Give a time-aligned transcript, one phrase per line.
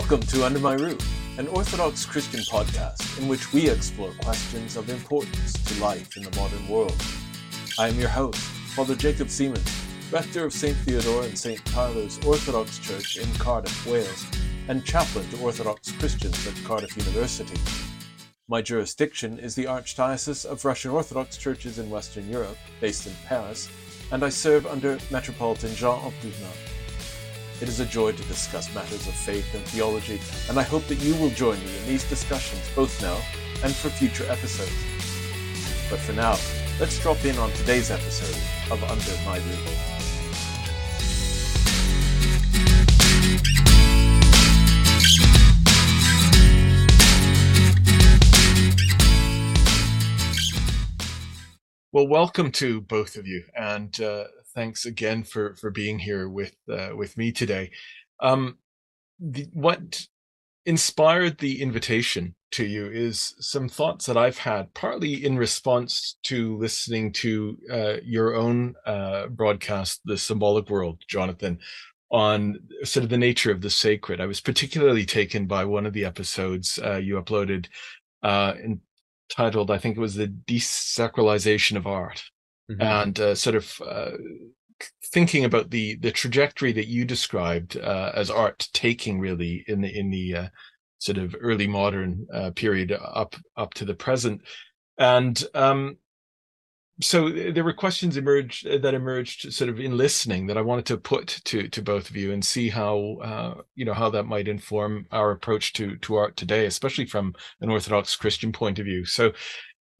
[0.00, 4.88] Welcome to Under My Roof, an Orthodox Christian podcast in which we explore questions of
[4.88, 6.96] importance to life in the modern world.
[7.78, 8.40] I am your host,
[8.74, 9.60] Father Jacob Seaman,
[10.10, 10.76] rector of St.
[10.78, 11.62] Theodore and St.
[11.66, 14.24] Teilo's Orthodox Church in Cardiff, Wales,
[14.68, 17.60] and chaplain to Orthodox Christians at Cardiff University.
[18.48, 23.68] My jurisdiction is the Archdiocese of Russian Orthodox Churches in Western Europe, based in Paris,
[24.10, 26.79] and I serve under Metropolitan Jean of Dubna.
[27.60, 30.94] It is a joy to discuss matters of faith and theology, and I hope that
[31.00, 33.18] you will join me in these discussions both now
[33.62, 34.72] and for future episodes.
[35.90, 36.38] But for now,
[36.80, 38.34] let's drop in on today's episode
[38.72, 39.90] of Under My Roof.
[51.92, 56.54] Well, welcome to both of you, and uh, thanks again for for being here with
[56.70, 57.70] uh, with me today.
[58.20, 58.58] Um,
[59.18, 60.06] the, what
[60.66, 66.56] inspired the invitation to you is some thoughts that I've had, partly in response to
[66.58, 71.58] listening to uh, your own uh, broadcast, "The Symbolic World," Jonathan,
[72.10, 74.20] on sort of the nature of the sacred.
[74.20, 77.66] I was particularly taken by one of the episodes uh, you uploaded,
[78.22, 78.54] uh,
[79.30, 82.24] entitled, I think it was "The Desacralization of Art."
[82.70, 82.80] Mm-hmm.
[82.80, 84.12] and uh, sort of uh,
[85.12, 89.98] thinking about the the trajectory that you described uh, as art taking really in the
[89.98, 90.48] in the uh,
[90.98, 94.42] sort of early modern uh, period up up to the present,
[94.98, 95.96] and um,
[97.02, 100.86] so there were questions emerged uh, that emerged sort of in listening that I wanted
[100.86, 104.24] to put to to both of you and see how uh, you know how that
[104.24, 108.84] might inform our approach to to art today, especially from an Orthodox Christian point of
[108.84, 109.04] view.
[109.04, 109.32] So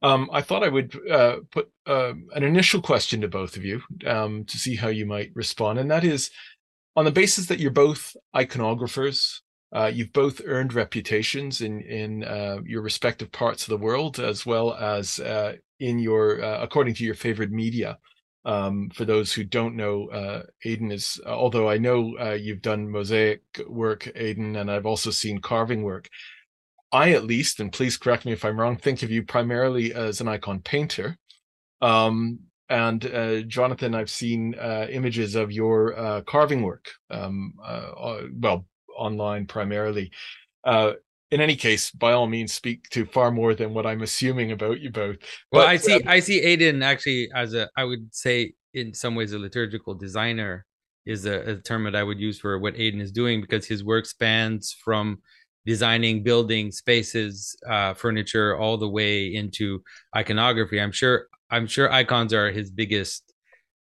[0.01, 3.81] um, I thought I would uh, put uh, an initial question to both of you
[4.05, 6.31] um, to see how you might respond, and that is
[6.95, 9.41] on the basis that you're both iconographers.
[9.73, 14.45] Uh, you've both earned reputations in in uh, your respective parts of the world, as
[14.45, 17.97] well as uh, in your uh, according to your favorite media.
[18.43, 24.11] Um, for those who don't know, Aidan is although I know you've done mosaic work,
[24.15, 26.09] Aidan, and I've also seen carving work.
[26.91, 30.21] I, at least, and please correct me if I'm wrong, think of you primarily as
[30.21, 31.17] an icon painter.
[31.81, 37.91] Um, and uh, Jonathan, I've seen uh, images of your uh, carving work, um, uh,
[37.97, 38.65] uh, well,
[38.97, 40.11] online primarily.
[40.63, 40.93] Uh,
[41.31, 44.81] in any case, by all means, speak to far more than what I'm assuming about
[44.81, 45.17] you both.
[45.51, 48.93] Well, but, I see, um, I see Aidan actually as a, I would say, in
[48.93, 50.65] some ways, a liturgical designer
[51.05, 53.83] is a, a term that I would use for what Aidan is doing because his
[53.83, 55.19] work spans from
[55.65, 59.81] designing building spaces uh, furniture all the way into
[60.15, 60.79] iconography.
[60.79, 63.33] I'm sure i'm sure icons are his biggest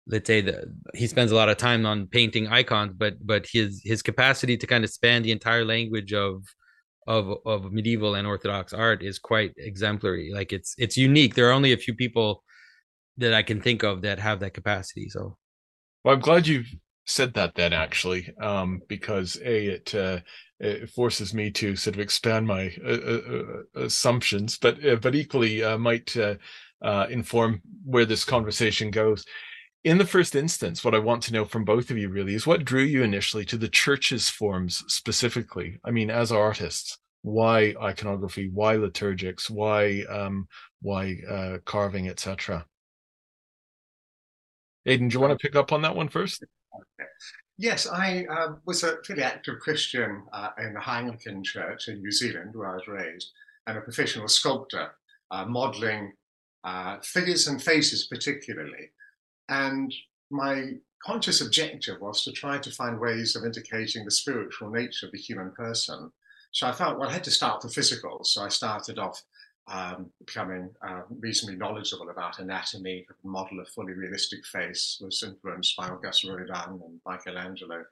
[0.08, 0.64] let's say that
[0.96, 4.66] he spends a lot of time on painting icons but but his his capacity to
[4.66, 6.44] kind of span the entire language of
[7.08, 10.32] of of medieval and orthodox art is quite exemplary.
[10.34, 11.36] Like it's it's unique.
[11.36, 12.44] There are only a few people
[13.18, 15.38] that i can think of that have that capacity so.
[16.04, 16.74] Well i'm glad you've
[17.06, 20.20] said that then actually um because a it uh
[20.62, 25.16] it forces me to sort of expand my uh, uh, uh assumptions, but uh, but
[25.16, 26.36] equally uh, might uh,
[27.10, 29.26] inform where this conversation goes.
[29.84, 32.46] In the first instance, what I want to know from both of you really is
[32.46, 35.80] what drew you initially to the church's forms specifically.
[35.84, 40.48] I mean, as artists, why iconography, why liturgics, why um,
[40.84, 41.16] why
[41.66, 42.66] carving, etc.
[44.86, 46.44] Aidan, do you want to pick up on that one first?
[47.62, 52.12] Yes, I uh, was a pretty active Christian uh, in the Anglican Church in New
[52.12, 53.30] Zealand, where I was raised,
[53.68, 54.90] and a professional sculptor,
[55.30, 56.14] uh, modeling
[56.64, 58.90] uh, figures and faces particularly.
[59.48, 59.94] And
[60.32, 60.72] my
[61.06, 65.20] conscious objective was to try to find ways of indicating the spiritual nature of the
[65.20, 66.12] human person.
[66.54, 68.24] So I felt, well, I had to start with physical.
[68.24, 69.22] So I started off
[69.68, 73.06] um, becoming uh, reasonably knowledgeable about anatomy.
[73.24, 77.84] Model of fully realistic face was influenced by Auguste Rodin and Michelangelo.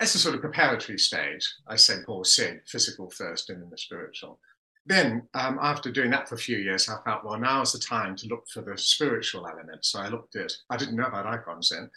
[0.00, 2.06] As a sort of preparatory stage, as St.
[2.06, 4.38] Paul said, physical first and then the spiritual.
[4.86, 7.78] Then, um, after doing that for a few years, I felt, well, now is the
[7.78, 9.84] time to look for the spiritual element.
[9.84, 11.90] So I looked at, I didn't know about icons then.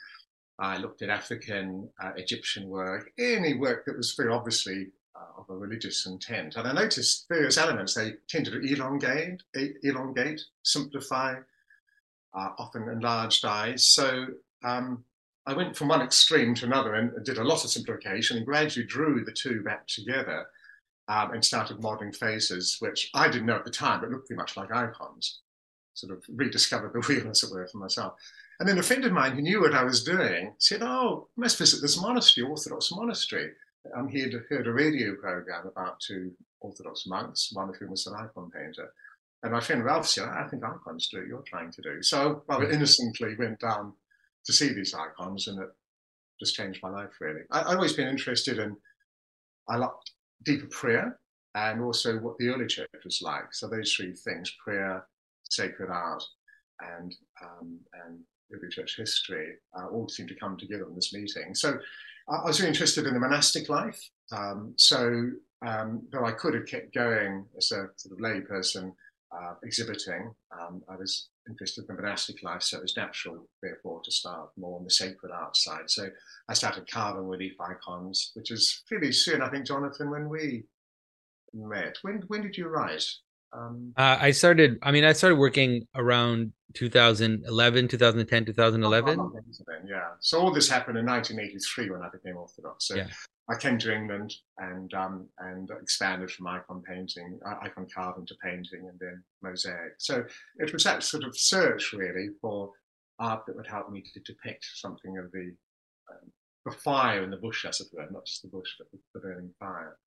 [0.59, 4.91] I looked at African, uh, Egyptian work, any work that was very obviously
[5.37, 6.55] of a religious intent.
[6.55, 9.41] And I noticed various elements, they tend to elongate,
[9.83, 11.35] elongate, simplify,
[12.33, 13.85] uh, often enlarged eyes.
[13.85, 14.27] So
[14.63, 15.03] um,
[15.45, 18.85] I went from one extreme to another and did a lot of simplification and gradually
[18.85, 20.45] drew the two back together
[21.07, 24.39] um, and started modeling faces, which I didn't know at the time, but looked pretty
[24.39, 25.41] much like icons.
[25.93, 28.13] Sort of rediscovered the wheel, as it were, for myself.
[28.59, 31.41] And then a friend of mine who knew what I was doing said, Oh, you
[31.41, 33.51] must visit this monastery, Orthodox monastery.
[33.95, 38.07] Um, he had heard a radio program about two Orthodox monks, one of whom was
[38.07, 38.93] an icon painter.
[39.43, 42.03] And my friend Ralph said, I think icons do what you're trying to do.
[42.03, 42.71] So I mm.
[42.71, 43.93] innocently went down
[44.45, 45.69] to see these icons and it
[46.39, 47.41] just changed my life really.
[47.51, 48.75] I, have always been interested in,
[49.67, 49.89] I like
[50.43, 51.19] deeper prayer
[51.55, 53.53] and also what the early church was like.
[53.53, 55.05] So those three things, prayer,
[55.49, 56.23] sacred art,
[56.79, 58.19] and, um, and
[58.53, 61.55] early church history, uh, all seem to come together in this meeting.
[61.55, 61.79] So
[62.31, 64.01] I was really interested in the monastic life.
[64.31, 65.31] Um, so
[65.65, 68.93] um, though I could have kept going as a sort of lay person
[69.35, 74.01] uh, exhibiting, um, I was interested in the monastic life, so it was natural, therefore,
[74.03, 75.89] to start more on the sacred art side.
[75.89, 76.07] So
[76.47, 80.63] I started carving with leaf icons, which is fairly soon, I think, Jonathan, when we
[81.53, 81.97] met.
[82.01, 83.19] When when did you rise?
[83.53, 84.79] Um, uh, I started.
[84.81, 89.19] I mean, I started working around 2011, 2010, 2011.
[89.19, 89.33] Oh,
[89.85, 90.11] yeah.
[90.19, 92.87] So all this happened in 1983 when I became Orthodox.
[92.87, 93.07] So yeah.
[93.49, 98.87] I came to England and um, and expanded from icon painting, icon carving to painting,
[98.89, 99.95] and then mosaic.
[99.97, 100.23] So
[100.57, 102.71] it was that sort of search really for
[103.19, 105.53] art that would help me to depict something of the
[106.09, 106.31] um,
[106.65, 109.19] the fire in the bush, as it were, not just the bush, but the, the
[109.19, 109.97] burning fire.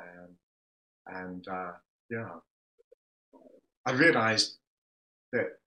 [0.00, 0.28] Um,
[1.06, 1.72] and uh,
[2.10, 2.28] yeah,
[3.86, 4.56] I realised
[5.32, 5.58] that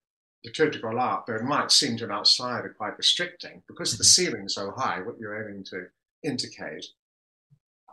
[0.44, 4.32] the liturgical art, though it might seem to an outsider quite restricting, because the mm-hmm.
[4.32, 5.88] ceiling's so high, what you're aiming to
[6.24, 6.86] indicate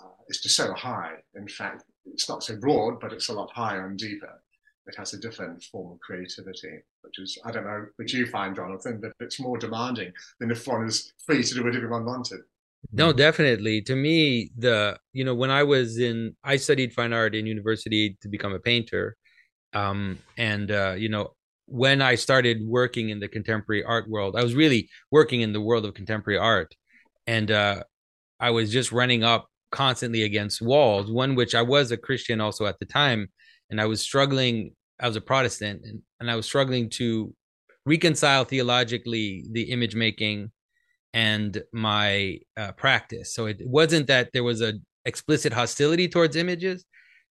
[0.00, 1.14] uh, is just so high.
[1.34, 4.43] In fact, it's not so broad, but it's a lot higher and deeper.
[4.87, 8.55] It has a different form of creativity, which is, I don't know, which you find,
[8.55, 12.40] Jonathan, but it's more demanding than if one is free to do whatever one wanted.
[12.93, 13.82] No, definitely.
[13.82, 18.17] To me, the you know when I was in, I studied fine art in university
[18.20, 19.17] to become a painter,
[19.76, 21.34] um, and uh, you know
[21.67, 25.61] when I started working in the contemporary art world, I was really working in the
[25.61, 26.75] world of contemporary art,
[27.26, 27.82] and uh,
[28.40, 31.11] I was just running up constantly against walls.
[31.11, 33.28] One which I was a Christian also at the time,
[33.70, 34.73] and I was struggling.
[34.99, 37.34] I was a Protestant, and, and I was struggling to
[37.84, 40.50] reconcile theologically the image making
[41.12, 43.34] and my uh, practice.
[43.34, 44.75] So it wasn't that there was a
[45.05, 46.84] explicit hostility towards images,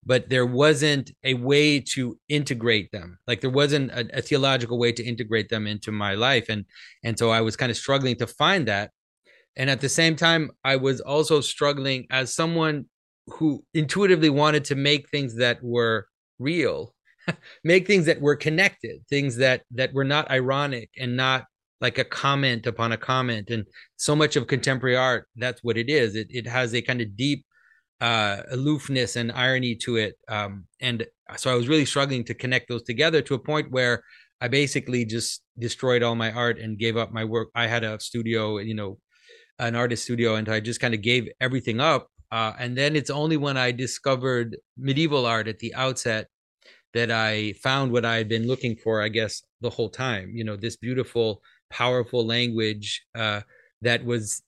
[0.06, 3.18] but there wasn't a way to integrate them.
[3.26, 6.64] Like there wasn't a, a theological way to integrate them into my life, and
[7.04, 8.92] and so I was kind of struggling to find that.
[9.56, 12.86] And at the same time, I was also struggling as someone
[13.26, 16.06] who intuitively wanted to make things that were
[16.38, 16.94] real
[17.64, 21.44] make things that were connected things that that were not ironic and not
[21.80, 23.66] like a comment upon a comment and
[23.96, 27.16] so much of contemporary art that's what it is it, it has a kind of
[27.16, 27.44] deep
[28.00, 31.06] uh, aloofness and irony to it um, and
[31.36, 34.02] so i was really struggling to connect those together to a point where
[34.40, 37.48] i basically just destroyed all my art and gave up my work.
[37.54, 38.98] I had a studio you know
[39.58, 43.08] an artist studio and i just kind of gave everything up uh, and then it's
[43.08, 46.26] only when i discovered medieval art at the outset
[46.92, 50.30] that i found what i had been looking for i guess the whole time.
[50.34, 53.40] You know this beautiful powerful language uh,
[53.82, 54.42] that was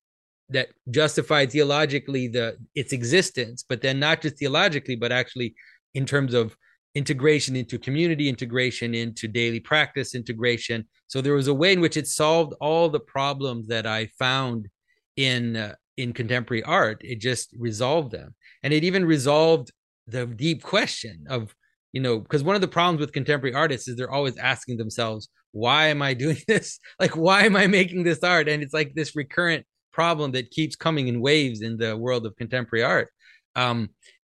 [0.50, 5.54] that justified theologically the its existence, but then not just theologically, but actually
[5.94, 6.56] in terms of
[6.94, 10.86] integration into community, integration into daily practice, integration.
[11.06, 14.68] So there was a way in which it solved all the problems that I found
[15.16, 17.00] in uh, in contemporary art.
[17.04, 19.70] It just resolved them, and it even resolved
[20.06, 21.54] the deep question of
[21.92, 25.28] you know because one of the problems with contemporary artists is they're always asking themselves
[25.52, 26.78] why am I doing this?
[27.00, 28.48] Like, why am I making this art?
[28.48, 29.66] And it's like this recurrent
[30.00, 33.08] problem that keeps coming in waves in the world of contemporary art.
[33.56, 33.78] Um,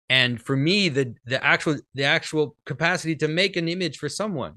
[0.09, 4.55] and for me, the the actual the actual capacity to make an image for someone,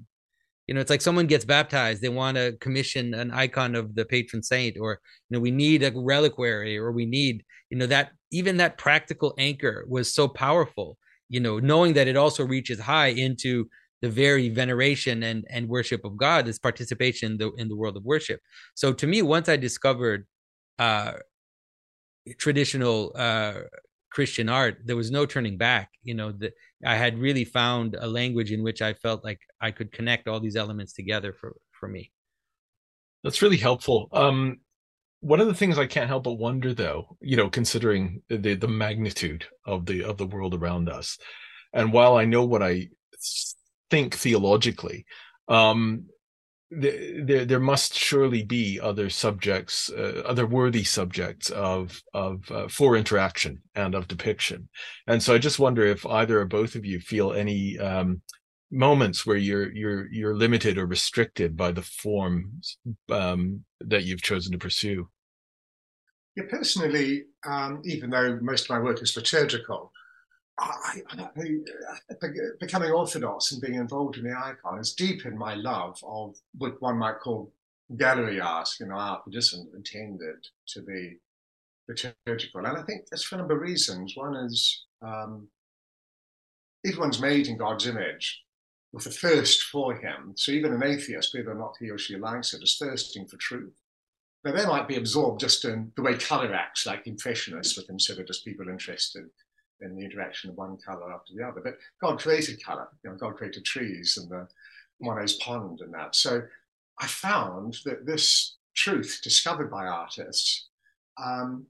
[0.66, 4.04] you know, it's like someone gets baptized, they want to commission an icon of the
[4.04, 4.90] patron saint, or
[5.26, 8.06] you know, we need a reliquary, or we need, you know, that
[8.38, 10.88] even that practical anchor was so powerful.
[11.28, 13.68] You know, knowing that it also reaches high into
[14.02, 17.96] the very veneration and and worship of God, this participation in the in the world
[17.96, 18.40] of worship.
[18.74, 20.26] So to me, once I discovered
[20.78, 21.12] uh,
[22.38, 23.54] traditional uh,
[24.10, 25.90] Christian art, there was no turning back.
[26.02, 26.54] You know, that
[26.84, 30.40] I had really found a language in which I felt like I could connect all
[30.40, 32.12] these elements together for for me.
[33.22, 34.08] That's really helpful.
[34.12, 34.60] Um,
[35.20, 38.68] one of the things I can't help but wonder, though, you know, considering the the
[38.68, 41.18] magnitude of the of the world around us,
[41.72, 42.88] and while I know what I
[43.90, 45.06] think theologically
[45.48, 46.06] um,
[46.70, 52.96] there there must surely be other subjects uh, other worthy subjects of of uh, for
[52.96, 54.68] interaction and of depiction.
[55.06, 58.22] And so i just wonder if either or both of you feel any um,
[58.70, 62.78] moments where you're you're you're limited or restricted by the forms
[63.10, 65.08] um, that you've chosen to pursue.
[66.36, 69.92] Yeah, personally, um, even though most of my work is liturgical,
[70.58, 72.28] I, I, I,
[72.60, 76.98] becoming orthodox and being involved in the icon has deepened my love of what one
[76.98, 77.52] might call
[77.96, 81.18] gallery art, you know, art that isn't intended to be
[81.88, 82.64] liturgical.
[82.64, 84.16] And I think that's for a number of reasons.
[84.16, 85.48] One is um,
[86.86, 88.42] everyone's made in God's image
[88.92, 90.34] with a thirst for Him.
[90.36, 93.36] So even an atheist, whether or not he or she likes it, is thirsting for
[93.38, 93.74] truth.
[94.44, 98.28] Now, they might be absorbed just in the way color acts, like impressionists were considered
[98.28, 99.24] as people interested
[99.84, 101.60] in the interaction of one color after the other.
[101.60, 102.88] But God created color.
[103.02, 104.48] You know, God created trees and the
[105.00, 106.14] Monet's pond and that.
[106.14, 106.42] So
[106.98, 110.68] I found that this truth discovered by artists
[111.22, 111.66] um,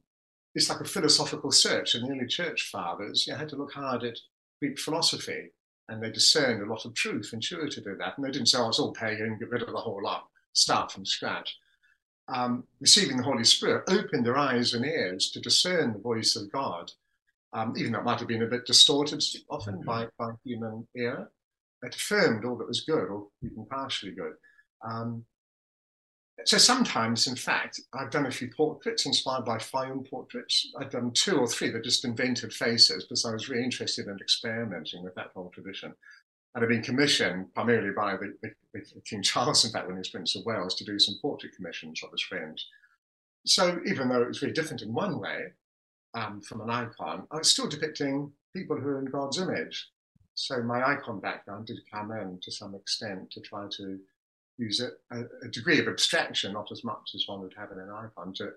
[0.55, 1.95] is like a philosophical search.
[1.95, 4.19] And the early church fathers you had to look hard at
[4.61, 5.51] Greek philosophy
[5.89, 8.17] and they discerned a lot of truth intuitively in that.
[8.17, 10.91] And they didn't say, oh, it's all pagan, get rid of the whole lot, start
[10.91, 11.57] from scratch.
[12.29, 16.51] Um, receiving the Holy Spirit opened their eyes and ears to discern the voice of
[16.51, 16.91] God,
[17.55, 19.87] um, even though it might have been a bit distorted often mm-hmm.
[19.87, 21.31] by, by human ear.
[21.83, 24.33] It affirmed all that was good, or even partially good.
[24.83, 25.25] Um,
[26.47, 30.73] so sometimes, in fact, I've done a few portraits inspired by Fayum portraits.
[30.79, 34.19] I've done two or three that just invented faces because I was really interested in
[34.19, 35.95] experimenting with that whole tradition.
[36.55, 40.01] And I've been commissioned primarily by the, the, the King Charles, in fact, when he
[40.01, 42.67] was Prince of Wales, to do some portrait commissions of his friends.
[43.47, 45.53] So even though it was very different in one way
[46.15, 49.89] um, from an icon, I was still depicting people who are in God's image.
[50.35, 53.99] So my icon background did come in to some extent to try to
[54.59, 57.91] use a, a, degree of abstraction, not as much as one would have in an
[57.91, 58.51] icon, to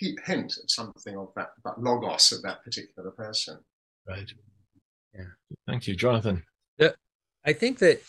[0.00, 3.58] hint at something of that, that logos of that particular person.
[4.08, 4.30] Right.
[5.14, 5.24] Yeah.
[5.66, 6.42] Thank you, Jonathan.
[6.78, 6.90] Yeah,
[7.44, 8.02] I think that,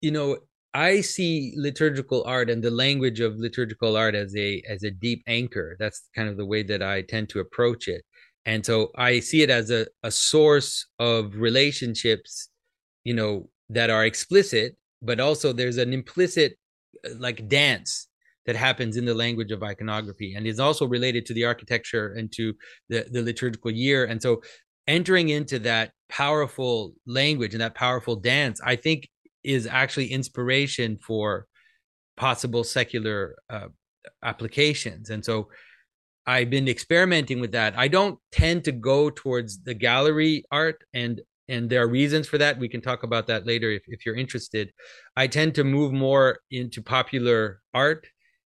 [0.00, 0.38] you know,
[0.74, 5.22] I see liturgical art and the language of liturgical art as a as a deep
[5.26, 5.76] anchor.
[5.78, 8.04] That's kind of the way that I tend to approach it.
[8.44, 12.50] And so I see it as a, a source of relationships,
[13.04, 16.56] you know, that are explicit but also there's an implicit
[17.06, 18.08] uh, like dance
[18.46, 22.32] that happens in the language of iconography and is also related to the architecture and
[22.32, 22.54] to
[22.88, 24.42] the, the liturgical year and so
[24.86, 29.08] entering into that powerful language and that powerful dance i think
[29.44, 31.46] is actually inspiration for
[32.16, 33.68] possible secular uh,
[34.22, 35.48] applications and so
[36.26, 41.20] i've been experimenting with that i don't tend to go towards the gallery art and
[41.48, 42.58] and there are reasons for that.
[42.58, 44.72] We can talk about that later if, if you're interested.
[45.16, 48.06] I tend to move more into popular art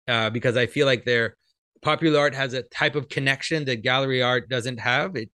[0.06, 1.36] uh, because I feel like there
[1.82, 5.16] popular art has a type of connection that gallery art doesn't have.
[5.16, 5.30] It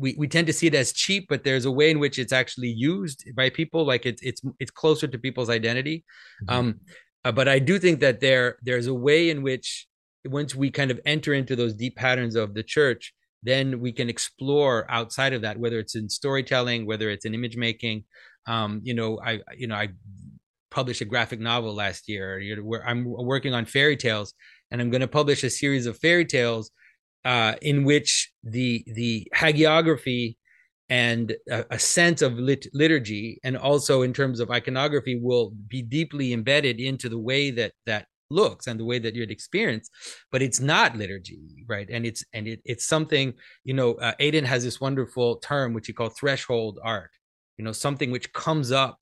[0.00, 2.32] we, we tend to see it as cheap, but there's a way in which it's
[2.32, 3.84] actually used by people.
[3.84, 6.04] Like it's it's it's closer to people's identity.
[6.44, 6.58] Mm-hmm.
[6.58, 6.80] Um,
[7.24, 9.86] uh, but I do think that there there's a way in which
[10.24, 14.08] once we kind of enter into those deep patterns of the church, then we can
[14.08, 18.04] explore outside of that whether it's in storytelling whether it's in image making
[18.46, 19.88] um, you know i you know i
[20.70, 24.34] published a graphic novel last year where i'm working on fairy tales
[24.70, 26.70] and i'm going to publish a series of fairy tales
[27.24, 30.36] uh, in which the the hagiography
[30.88, 35.82] and a, a sense of lit- liturgy and also in terms of iconography will be
[35.82, 39.90] deeply embedded into the way that that looks and the way that you'd experience.
[40.30, 41.88] But it's not liturgy right?
[41.90, 43.34] And it's and it, it's something
[43.64, 47.10] you know uh, aidan has this wonderful term which he called threshold art
[47.60, 48.98] you know something which comes up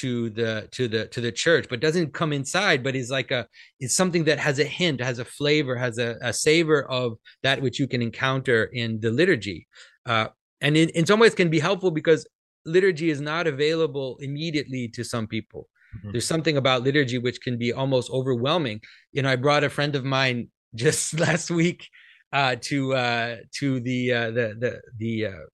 [0.00, 3.46] to the to the to the church but doesn't come inside but is like a
[3.80, 7.60] it's something that has a hint has a flavor has a, a savor of that
[7.62, 9.66] which you can encounter in the liturgy
[10.06, 10.26] uh,
[10.60, 12.26] and in, in some ways can be helpful because
[12.64, 16.12] liturgy is not available immediately to some people Mm-hmm.
[16.12, 18.80] There's something about liturgy which can be almost overwhelming.
[19.12, 21.88] You know, I brought a friend of mine just last week
[22.32, 25.46] uh, to uh, to the uh, the the the, uh,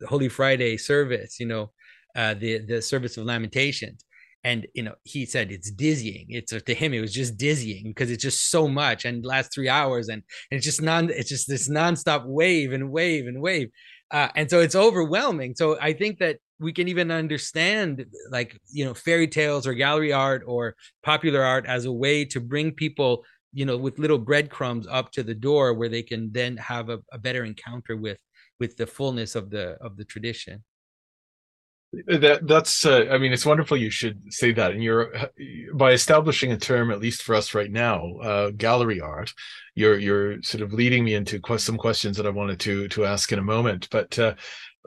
[0.00, 1.40] the Holy Friday service.
[1.40, 1.72] You know,
[2.16, 4.04] uh, the the service of lamentations,
[4.44, 6.26] and you know he said it's dizzying.
[6.28, 9.68] It's to him it was just dizzying because it's just so much and last three
[9.68, 13.68] hours and, and it's just non it's just this nonstop wave and wave and wave.
[14.10, 15.54] Uh, and so it's overwhelming.
[15.54, 20.12] So I think that we can even understand like you know fairy tales or gallery
[20.12, 24.86] art or popular art as a way to bring people you know with little breadcrumbs
[24.88, 28.18] up to the door where they can then have a, a better encounter with
[28.60, 30.62] with the fullness of the of the tradition
[32.06, 35.12] that that's uh, i mean it's wonderful you should say that and you're
[35.74, 39.32] by establishing a term at least for us right now uh, gallery art
[39.74, 43.32] you're you're sort of leading me into some questions that i wanted to to ask
[43.32, 44.34] in a moment but uh,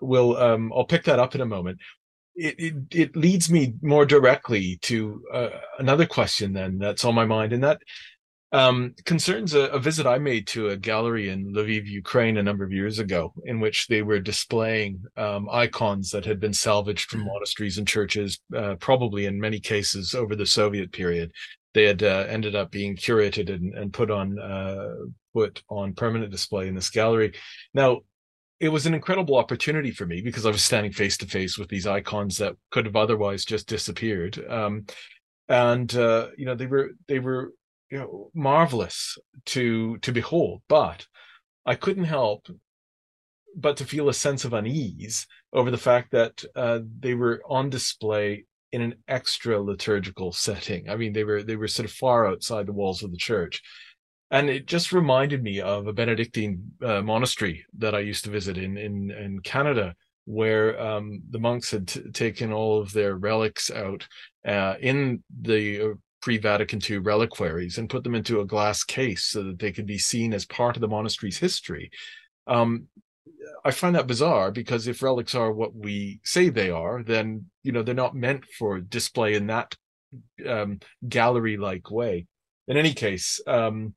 [0.02, 1.80] we'll um, I'll pick that up in a moment.
[2.36, 7.26] It, it, it leads me more directly to uh, another question then that's on my
[7.26, 7.80] mind, and that
[8.54, 12.64] um, concerns a, a, visit I made to a gallery in Lviv, Ukraine, a number
[12.64, 17.26] of years ago, in which they were displaying um, icons that had been salvaged from
[17.26, 21.32] monasteries and churches, uh, probably in many cases over the Soviet period.
[21.74, 24.94] They had uh, ended up being curated and, and put on uh,
[25.34, 27.34] put on permanent display in this gallery.
[27.74, 28.02] Now,
[28.60, 31.70] it was an incredible opportunity for me because I was standing face to face with
[31.70, 34.40] these icons that could have otherwise just disappeared.
[34.48, 34.86] Um,
[35.50, 37.52] and uh, you know they were they were
[37.94, 41.06] you know marvelous to to behold but
[41.64, 42.48] i couldn't help
[43.56, 47.70] but to feel a sense of unease over the fact that uh, they were on
[47.70, 50.90] display in an extra liturgical setting.
[50.90, 53.62] I mean they were they were sort of far outside the walls of the church.
[54.32, 58.58] And it just reminded me of a benedictine uh, monastery that i used to visit
[58.58, 59.94] in in in canada
[60.26, 64.08] where um, the monks had t- taken all of their relics out
[64.48, 69.44] uh, in the uh, pre-Vatican II reliquaries and put them into a glass case so
[69.44, 71.92] that they could be seen as part of the monastery's history.
[72.48, 72.88] Um,
[73.66, 77.72] I find that bizarre because if relics are what we say they are, then you
[77.72, 79.76] know they're not meant for display in that
[80.48, 82.28] um, gallery-like way.
[82.68, 83.96] In any case, um,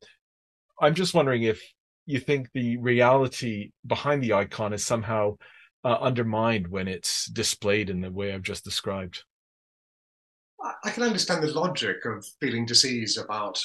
[0.80, 1.62] I'm just wondering if
[2.06, 5.37] you think the reality behind the icon is somehow
[5.85, 9.23] uh, undermined when it's displayed in the way I've just described.
[10.85, 13.62] I can understand the logic of feeling disease about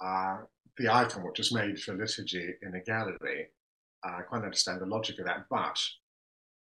[0.00, 0.38] uh,
[0.76, 3.48] the icon which was made for liturgy in a gallery.
[4.04, 5.78] Uh, I quite understand the logic of that, but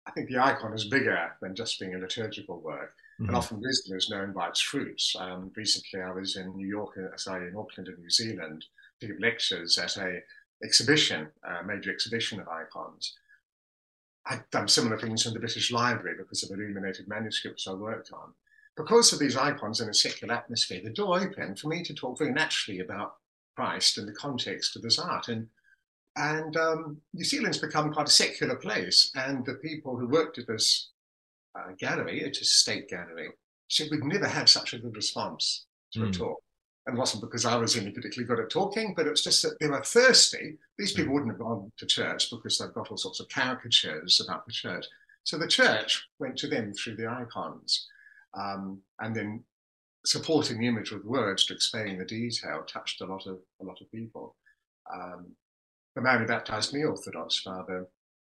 [0.05, 2.93] I think the icon is bigger than just being a liturgical work.
[3.19, 3.29] Mm-hmm.
[3.29, 5.15] And often wisdom is known by its fruits.
[5.17, 8.65] Um, recently, I was in New York, uh, sorry, in Auckland, in New Zealand,
[8.99, 10.19] to give lectures at a
[10.63, 13.17] exhibition, a major exhibition of icons.
[14.25, 18.33] I've done similar things in the British Library because of illuminated manuscripts I worked on
[18.77, 22.17] because of these icons in a secular atmosphere, the door opened for me to talk
[22.17, 23.15] very naturally about
[23.55, 25.27] Christ in the context of this art.
[25.27, 25.47] And
[26.17, 30.47] and um, New Zealand's become quite a secular place, and the people who worked at
[30.47, 30.89] this
[31.55, 33.29] uh, gallery, it's a state gallery,
[33.69, 36.03] said we'd never had such a good response to mm.
[36.03, 36.11] a hmm.
[36.11, 36.43] talk.
[36.85, 39.57] And it wasn't because I was any particularly good at talking, but it's just that
[39.61, 40.57] they were thirsty.
[40.77, 41.13] These people hmm.
[41.13, 44.85] wouldn't have gone to church because they've got all sorts of caricatures about the church.
[45.23, 47.87] So the church went to them through the icons
[48.33, 49.43] um, and then
[50.05, 53.79] supporting the image with words to explain the detail touched a lot of a lot
[53.81, 54.35] of people.
[54.91, 55.27] Um,
[55.95, 57.87] the man who baptized me Orthodox, Father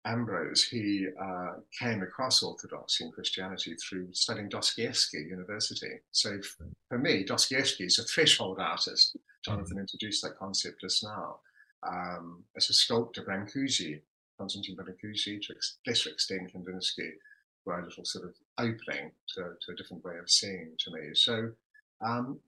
[0.06, 6.00] Ambrose, he uh, came across Orthodoxy and Christianity through studying Dostoevsky University.
[6.12, 6.40] So
[6.88, 9.18] for me, Dostoevsky is a threshold artist.
[9.44, 11.40] Jonathan introduced that concept just now.
[11.88, 14.02] Um, as a sculptor, Brancusi,
[14.38, 17.12] Konstantin Brancusi, to ex- lesser extent Kandinsky,
[17.66, 21.10] were a little sort of opening to, to a different way of seeing to me.
[21.14, 21.52] So
[22.06, 22.40] um,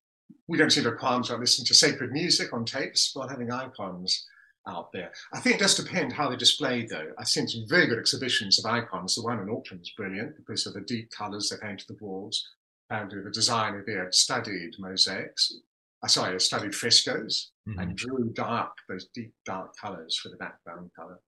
[0.47, 4.25] we don't see the qualms about listening to sacred music on tapes while having icons
[4.67, 5.11] out there.
[5.33, 7.11] I think it does depend how they're displayed, though.
[7.17, 9.15] I've seen some very good exhibitions of icons.
[9.15, 12.47] The one in Auckland was brilliant because of the deep colours that painted the walls.
[12.89, 15.53] And the designer there had studied mosaics.
[16.01, 17.79] Uh, sorry, studied frescoes mm-hmm.
[17.79, 21.19] and drew dark, those deep dark colours for the background colour.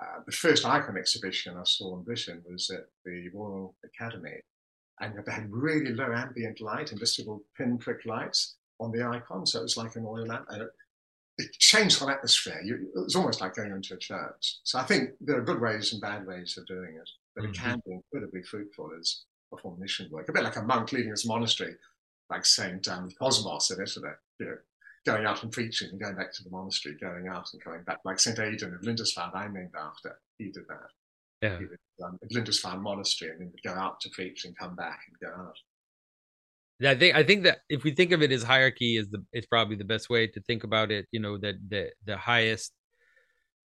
[0.00, 4.40] Uh, the first icon exhibition I saw in Britain was at the Royal Academy,
[5.00, 9.60] and they had really low ambient light and little pinprick lights on the icon, so
[9.60, 10.46] it was like an oil lamp.
[10.50, 10.64] Uh,
[11.38, 12.60] it changed the atmosphere.
[12.64, 14.58] You, it was almost like going into a church.
[14.64, 17.52] So I think there are good ways and bad ways of doing it, but mm-hmm.
[17.52, 20.28] it can be incredibly fruitful as perform mission work.
[20.28, 21.74] A bit like a monk leaving his monastery,
[22.30, 24.10] like Saint um, Cosmas in Italy.
[24.38, 24.56] You know,
[25.06, 27.98] going out and preaching and going back to the monastery, going out and coming back,
[28.04, 28.38] like St.
[28.38, 30.18] Aidan of Lindisfarne, I'm named after.
[30.38, 30.88] He did that.
[31.42, 31.58] Yeah.
[31.58, 35.30] He um, Lindisfarne Monastery and then would go out to preach and come back and
[35.30, 35.56] go out.
[36.82, 39.46] I think I think that if we think of it as hierarchy is the it's
[39.46, 41.06] probably the best way to think about it.
[41.12, 42.72] You know, that the the highest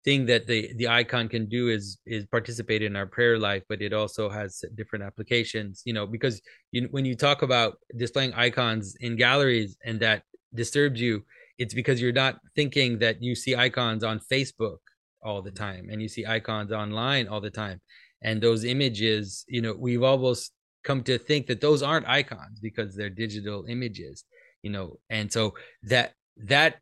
[0.06, 3.82] thing that the the icon can do is is participate in our prayer life but
[3.82, 6.40] it also has different applications you know because
[6.72, 10.22] you, when you talk about displaying icons in galleries and that
[10.56, 11.24] disturbs you,
[11.58, 14.78] it's because you're not thinking that you see icons on Facebook
[15.24, 17.82] all the time and you see icons online all the time.
[18.22, 20.52] And those images, you know, we've almost
[20.84, 24.24] come to think that those aren't icons because they're digital images,
[24.64, 26.76] you know, and so that that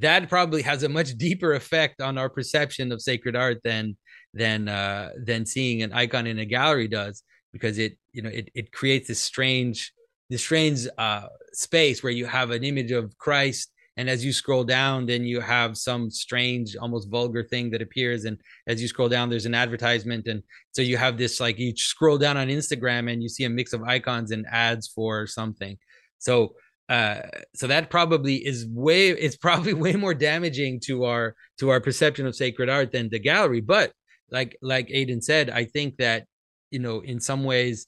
[0.00, 3.96] that probably has a much deeper effect on our perception of sacred art than
[4.34, 8.50] than uh than seeing an icon in a gallery does because it you know it,
[8.54, 9.92] it creates this strange
[10.30, 14.62] this strange uh, space where you have an image of Christ, and as you scroll
[14.62, 19.08] down, then you have some strange, almost vulgar thing that appears, and as you scroll
[19.08, 23.10] down, there's an advertisement, and so you have this like you scroll down on Instagram
[23.12, 25.76] and you see a mix of icons and ads for something.
[26.18, 26.54] So
[26.88, 27.20] uh,
[27.54, 32.26] so that probably is way it's probably way more damaging to our to our perception
[32.26, 33.92] of sacred art than the gallery but
[34.30, 36.24] like like Aidan said I think that
[36.70, 37.86] you know in some ways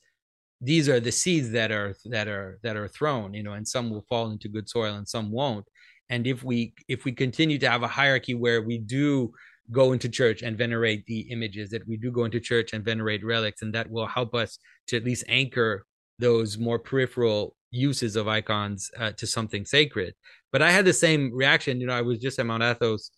[0.61, 3.91] these are the seeds that are that are that are thrown you know and some
[3.91, 5.67] will fall into good soil and some won't
[6.11, 9.33] and if we if we continue to have a hierarchy where we do
[9.71, 13.25] go into church and venerate the images that we do go into church and venerate
[13.25, 15.87] relics and that will help us to at least anchor
[16.19, 20.15] those more peripheral uses of icons uh, to something sacred.
[20.53, 21.81] But I had the same reaction.
[21.81, 23.11] You know, I was just at Mount Athos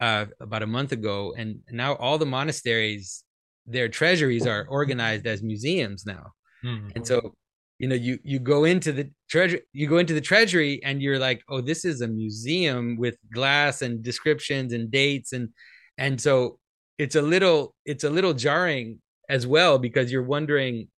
[0.00, 3.24] uh, about a month ago, and now all the monasteries,
[3.66, 6.32] their treasuries are organized as museums now.
[6.64, 6.88] Mm-hmm.
[6.96, 7.34] And so,
[7.78, 11.18] you know, you you go into the treasury, you go into the treasury, and you're
[11.18, 15.50] like, oh, this is a museum with glass and descriptions and dates, and
[15.96, 16.58] and so
[16.98, 20.88] it's a little it's a little jarring as well because you're wondering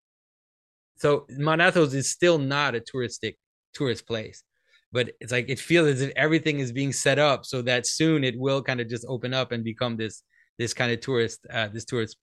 [1.01, 3.37] so Mount Athos is still not a touristic
[3.73, 4.43] tourist place,
[4.93, 8.23] but it's like it feels as if everything is being set up so that soon
[8.23, 10.23] it will kind of just open up and become this
[10.59, 12.19] this kind of tourist uh, this tourist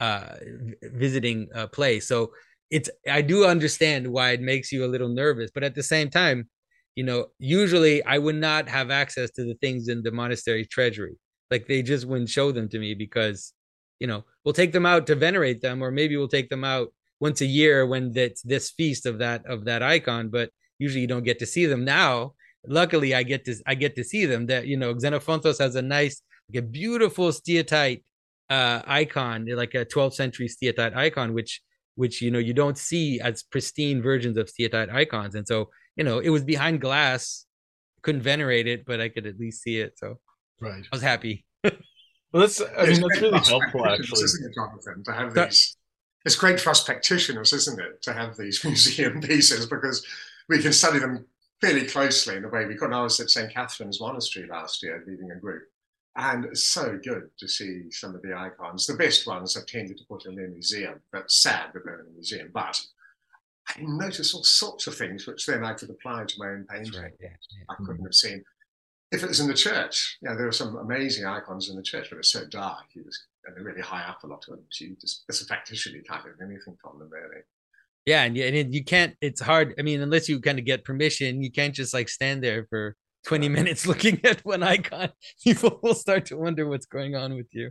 [0.00, 0.36] uh,
[0.82, 2.08] visiting uh, place.
[2.08, 2.32] So
[2.70, 6.10] it's I do understand why it makes you a little nervous, but at the same
[6.10, 6.48] time,
[6.94, 11.16] you know, usually I would not have access to the things in the monastery treasury.
[11.50, 13.52] Like they just wouldn't show them to me because,
[14.00, 16.92] you know, we'll take them out to venerate them, or maybe we'll take them out
[17.20, 21.06] once a year when that's this feast of that of that icon but usually you
[21.06, 22.34] don't get to see them now
[22.66, 25.82] luckily i get to i get to see them that you know xenophontos has a
[25.82, 28.02] nice like a beautiful steatite
[28.50, 31.62] uh icon like a 12th century steatite icon which
[31.96, 35.34] which you know you don't see as pristine versions of steatite icons.
[35.34, 37.46] And so you know it was behind glass
[38.02, 39.98] couldn't venerate it but i could at least see it.
[39.98, 40.18] So
[40.60, 40.84] right.
[40.84, 41.44] I was happy.
[41.62, 44.26] Well that's i mean that's really helpful actually.
[44.26, 45.76] to have these
[46.24, 50.04] it's great for us practitioners, isn't it, to have these museum pieces because
[50.48, 51.26] we can study them
[51.60, 52.66] fairly closely in the way.
[52.66, 52.92] We could.
[52.92, 53.52] I was at St.
[53.52, 55.62] Catherine's Monastery last year leading a group,
[56.16, 58.86] and so good to see some of the icons.
[58.86, 62.06] The best ones I've tended to put in their museum, but sad that they're in
[62.06, 62.50] a museum.
[62.52, 62.80] But
[63.68, 67.00] I noticed all sorts of things which then I could apply to my own painting.
[67.00, 67.64] Right, yeah, yeah.
[67.68, 68.04] I couldn't mm-hmm.
[68.04, 68.44] have seen
[69.10, 70.18] if it was in the church.
[70.20, 72.84] You know, there were some amazing icons in the church, but it's so dark.
[72.92, 74.64] You just and they're really high up a lot of them.
[74.70, 77.42] So you just as a practitioner, you can't do anything from them really.
[78.06, 79.14] Yeah, and, and you can't.
[79.20, 79.74] It's hard.
[79.78, 82.96] I mean, unless you kind of get permission, you can't just like stand there for
[83.26, 85.10] 20 minutes looking at one icon.
[85.44, 87.70] People will start to wonder what's going on with you.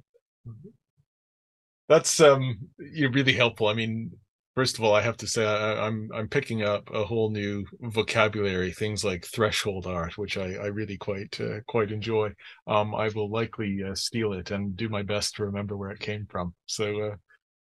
[1.90, 3.68] That's um, you're really helpful.
[3.68, 4.12] I mean,
[4.56, 7.32] First of all, I have to say I, am I'm, I'm picking up a whole
[7.32, 12.30] new vocabulary, things like threshold art, which I, I really quite uh, quite enjoy.
[12.68, 16.00] Um, I will likely uh, steal it and do my best to remember where it
[16.00, 16.54] came from.
[16.68, 17.16] So uh,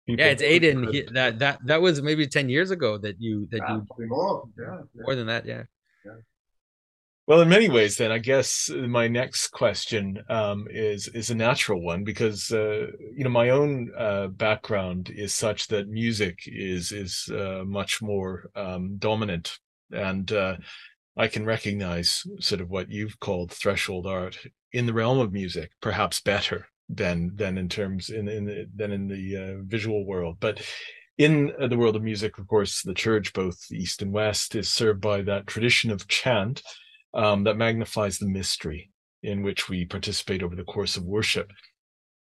[0.06, 0.92] yeah, it's Aidan.
[0.92, 4.44] He, that that that was maybe ten years ago that you that yeah, you more
[4.58, 5.62] yeah, yeah, more than that yeah.
[6.04, 6.12] yeah.
[7.28, 11.80] Well, in many ways, then I guess my next question um, is is a natural
[11.80, 17.28] one because uh, you know my own uh, background is such that music is is
[17.30, 19.56] uh, much more um, dominant,
[19.92, 20.56] and uh,
[21.16, 24.36] I can recognize sort of what you've called threshold art
[24.72, 28.90] in the realm of music, perhaps better than than in terms in in the, than
[28.90, 30.60] in the uh, visual world, but
[31.18, 35.00] in the world of music, of course, the church, both east and west, is served
[35.00, 36.62] by that tradition of chant
[37.14, 38.90] um, that magnifies the mystery
[39.22, 41.50] in which we participate over the course of worship.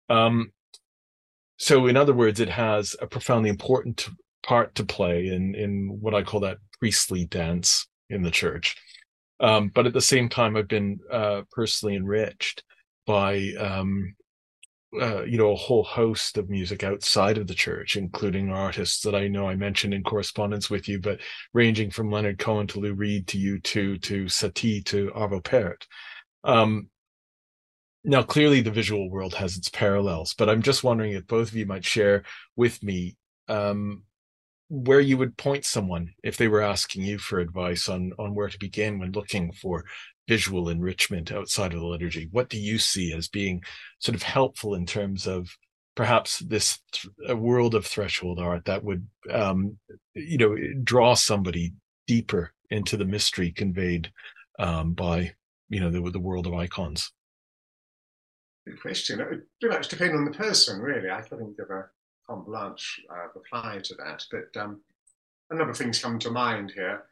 [0.10, 0.52] Um,
[1.58, 4.10] so, in other words, it has a profoundly important
[4.44, 8.76] part to play in in what I call that priestly dance in the church.
[9.40, 12.64] Um, but at the same time, I've been uh, personally enriched
[13.08, 14.16] by um,
[15.00, 19.16] uh, you know a whole host of music outside of the church, including artists that
[19.16, 21.20] I know I mentioned in correspondence with you, but
[21.54, 25.88] ranging from Leonard Cohen to Lou Reed to U2 to Satie to Arvo Pärt.
[26.44, 26.90] Um,
[28.04, 31.56] now, clearly, the visual world has its parallels, but I'm just wondering if both of
[31.56, 32.24] you might share
[32.56, 33.16] with me
[33.48, 34.04] um,
[34.70, 38.50] where you would point someone if they were asking you for advice on on where
[38.50, 39.86] to begin when looking for
[40.32, 42.30] visual enrichment outside of the liturgy?
[42.32, 43.62] What do you see as being
[44.00, 45.50] sort of helpful in terms of
[45.94, 49.78] perhaps this th- world of threshold art that would, um,
[50.14, 51.74] you know, draw somebody
[52.08, 54.10] deeper into the mystery conveyed
[54.58, 55.34] um, by,
[55.68, 57.12] you know, the, the world of icons?
[58.66, 59.20] Good question.
[59.20, 61.10] It would pretty much depend on the person, really.
[61.10, 61.90] I couldn't give a
[62.26, 64.80] carte blanche uh, reply to that, but um,
[65.50, 67.04] a number of things come to mind here.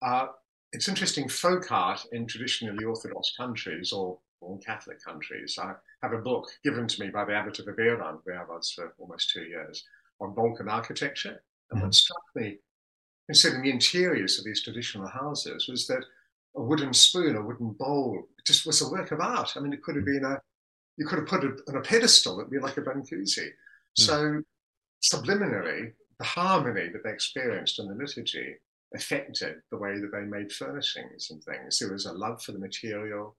[0.00, 0.28] Uh,
[0.72, 5.58] it's interesting, folk art in traditionally Orthodox countries or, or Catholic countries.
[5.60, 8.72] I have a book given to me by the abbot of Iviron, where I was
[8.72, 9.84] for almost two years,
[10.20, 11.42] on Balkan architecture.
[11.70, 11.84] And mm.
[11.84, 12.56] what struck me,
[13.28, 16.04] considering the interiors of these traditional houses, was that
[16.56, 18.22] a wooden spoon, a wooden bowl.
[18.38, 19.52] It just was a work of art.
[19.56, 20.40] I mean, it could have been a,
[20.96, 22.38] you could have put it on a pedestal.
[22.38, 23.48] It'd be like a Brancusi.
[23.48, 23.52] Mm.
[23.94, 24.42] So
[25.02, 28.56] subliminally, the harmony that they experienced in the liturgy
[28.94, 31.78] affected the way that they made furnishings and things.
[31.78, 33.36] There was a love for the material.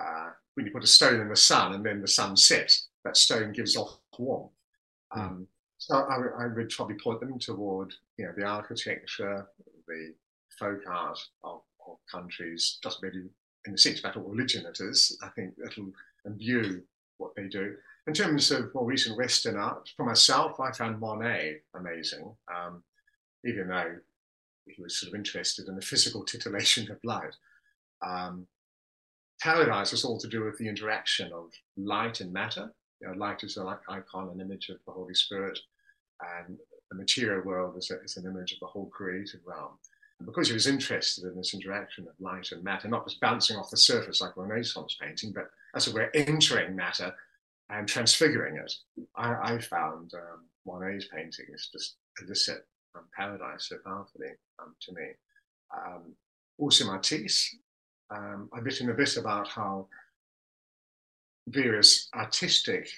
[0.00, 3.16] Uh, when you put a stone in the sun and then the sun sets, that
[3.16, 4.52] stone gives off warmth.
[5.12, 5.20] Hmm.
[5.20, 5.46] Um,
[5.78, 9.48] so I, I, would probably point them toward you know the architecture,
[9.88, 10.14] the
[10.58, 13.24] folk art of, of countries, just maybe
[13.66, 15.18] in the sense matter what religion it is.
[15.22, 15.90] I think it'll
[16.24, 16.82] imbue
[17.18, 17.74] what they do.
[18.06, 22.82] In terms of more recent Western art, for myself, I found Monet amazing, um,
[23.44, 23.96] even though
[24.66, 27.34] he was sort of interested in the physical titillation of light.
[28.04, 28.46] Um,
[29.40, 32.72] Paradise was all to do with the interaction of light and matter.
[33.00, 35.58] You know, light is an icon, an image of the Holy Spirit,
[36.46, 36.56] and
[36.90, 39.72] the material world is, a, is an image of the whole creative realm.
[40.18, 43.56] And because he was interested in this interaction of light and matter, not just bouncing
[43.56, 47.12] off the surface like Renaissance painting, but as it were, entering matter
[47.68, 48.72] and transfiguring it,
[49.16, 52.64] I, I found um, Monet's paintings just elicit
[53.16, 55.06] paradise so powerfully um, to me.
[55.74, 56.14] Um,
[56.58, 57.56] also Matisse,
[58.10, 59.88] um, I've written a bit about how
[61.48, 62.88] various artistic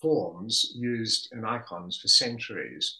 [0.00, 2.98] forms used in icons for centuries,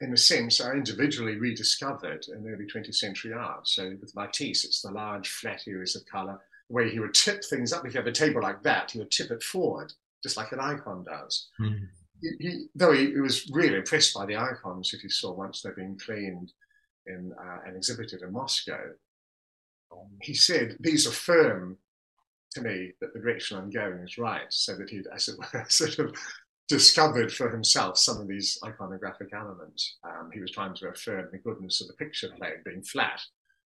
[0.00, 3.68] in a sense, are individually rediscovered in early 20th century art.
[3.68, 7.72] So with Matisse, it's the large flat areas of color, where he would tip things
[7.72, 7.84] up.
[7.84, 9.92] If you have a table like that, he would tip it forward,
[10.22, 11.48] just like an icon does.
[11.60, 11.88] Mm.
[12.20, 15.76] He, though he, he, was really impressed by the icons that he saw once they'd
[15.76, 16.52] been cleaned
[17.06, 18.80] in, uh, and exhibited in Moscow,
[20.22, 21.76] he said, These affirm
[22.52, 25.64] to me that the direction I'm going is right, so that he'd, as it were,
[25.68, 26.14] sort of
[26.68, 29.98] discovered for himself some of these iconographic elements.
[30.04, 33.20] Um, he was trying to affirm the goodness of the picture plane being flat.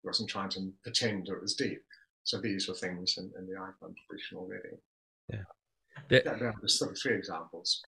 [0.01, 1.81] He wasn't trying to pretend it was deep.
[2.23, 4.77] So these were things in, in the icon tradition already.
[5.31, 5.43] Yeah.
[6.09, 7.81] The, yeah, there are sort of three examples.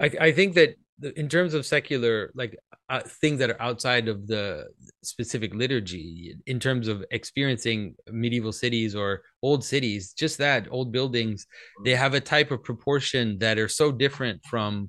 [0.00, 0.76] I, I think that
[1.14, 2.56] in terms of secular like
[2.88, 4.66] uh, things that are outside of the
[5.02, 11.46] specific liturgy in terms of experiencing medieval cities or old cities just that old buildings
[11.84, 14.88] they have a type of proportion that are so different from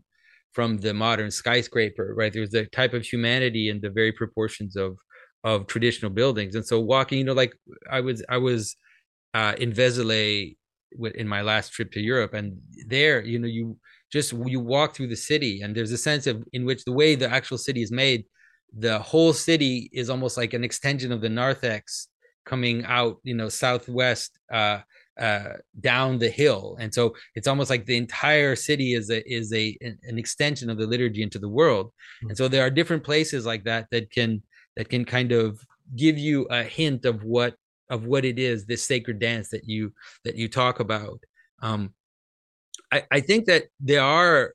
[0.54, 2.34] from the modern skyscraper right?
[2.34, 4.98] There's a type of humanity in the very proportions of
[5.44, 6.56] of traditional buildings.
[6.56, 7.54] And so walking you know like
[7.92, 8.76] i was i was
[9.34, 10.56] uh in Vézelay
[11.16, 13.78] in my last trip to europe and there you know you
[14.12, 17.16] just you walk through the city and there's a sense of in which the way
[17.16, 18.26] the actual city is made
[18.78, 22.08] the whole city is almost like an extension of the narthex
[22.46, 24.80] coming out you know southwest uh
[25.20, 26.78] uh down the hill.
[26.80, 30.78] And so it's almost like the entire city is a is a an extension of
[30.78, 31.88] the liturgy into the world.
[31.88, 32.30] Mm-hmm.
[32.30, 34.42] and so there are different places like that that can
[34.76, 35.60] that can kind of
[35.96, 37.56] give you a hint of what
[37.90, 39.94] of what it is this sacred dance that you
[40.24, 41.20] that you talk about.
[41.62, 41.94] Um
[42.92, 44.54] I, I think that there are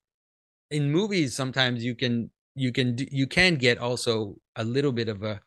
[0.71, 5.23] in movies sometimes you can you can you can get also a little bit of
[5.23, 5.41] a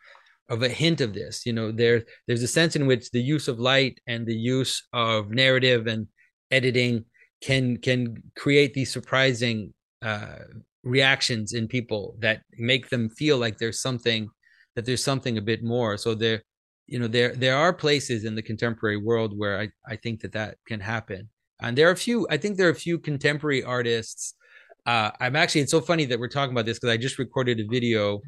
[0.49, 3.47] of a hint of this you know there there's a sense in which the use
[3.47, 6.07] of light and the use of narrative and
[6.51, 7.03] editing
[7.41, 10.37] can can create these surprising uh,
[10.83, 14.29] reactions in people that make them feel like there's something
[14.75, 15.97] that there's something a bit more.
[15.97, 16.43] So there
[16.87, 20.33] you know there there are places in the contemporary world where i i think that
[20.33, 21.27] that can happen
[21.61, 24.35] and there are a few i think there are a few contemporary artists
[24.85, 27.59] uh, i'm actually it's so funny that we're talking about this because i just recorded
[27.59, 28.21] a video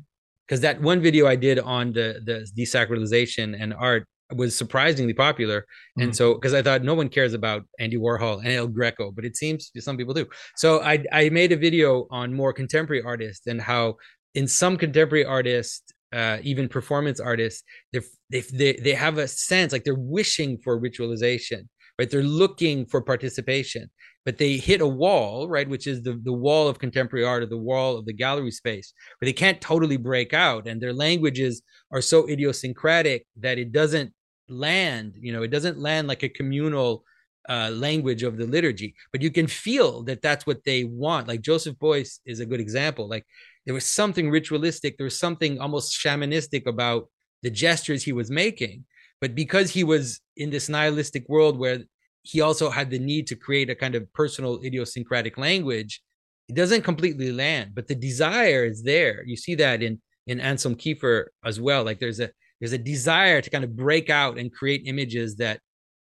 [0.46, 5.62] because that one video i did on the the desacralization and art was surprisingly popular.
[5.62, 6.02] Mm-hmm.
[6.02, 9.26] and so because i thought no one cares about andy warhol and el greco but
[9.26, 10.26] it seems some people do.
[10.56, 13.96] So i i made a video on more contemporary artists and how
[14.36, 18.00] in some contemporary artists uh, even performance artists they
[18.32, 22.10] they they have a sense like they're wishing for ritualization right?
[22.10, 23.90] They're looking for participation,
[24.26, 25.68] but they hit a wall, right?
[25.68, 28.94] Which is the, the wall of contemporary art or the wall of the gallery space,
[29.20, 30.68] where they can't totally break out.
[30.68, 34.14] And their languages are so idiosyncratic that it doesn't
[34.50, 37.04] land, you know, it doesn't land like a communal
[37.50, 41.28] uh, language of the liturgy, but you can feel that that's what they want.
[41.28, 43.08] Like Joseph Beuys is a good example.
[43.08, 43.26] Like
[43.66, 47.10] there was something ritualistic, there was something almost shamanistic about
[47.44, 48.84] the gestures he was making
[49.22, 51.80] but because he was in this nihilistic world where
[52.24, 56.02] he also had the need to create a kind of personal idiosyncratic language,
[56.50, 59.24] it doesn't completely land, but the desire is there.
[59.26, 61.84] You see that in in Anselm Kiefer as well.
[61.84, 65.60] Like there's a there's a desire to kind of break out and create images that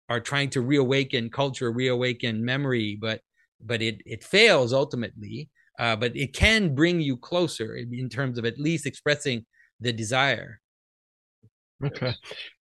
[0.08, 3.20] are trying to reawaken culture, reawaken memory, but
[3.60, 5.48] but it it fails ultimately.
[5.78, 9.46] Uh, but it can bring you closer in terms of at least expressing
[9.80, 10.60] the desire.
[11.82, 12.14] Okay.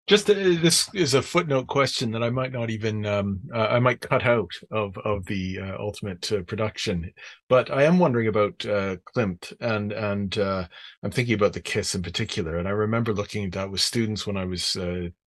[0.08, 3.78] Just uh, this is a footnote question that I might not even um, uh, I
[3.80, 7.12] might cut out of of the uh, ultimate uh, production,
[7.48, 10.68] but I am wondering about uh, Klimt and and uh,
[11.04, 12.58] I'm thinking about the Kiss in particular.
[12.58, 14.76] And I remember looking at that with students when I was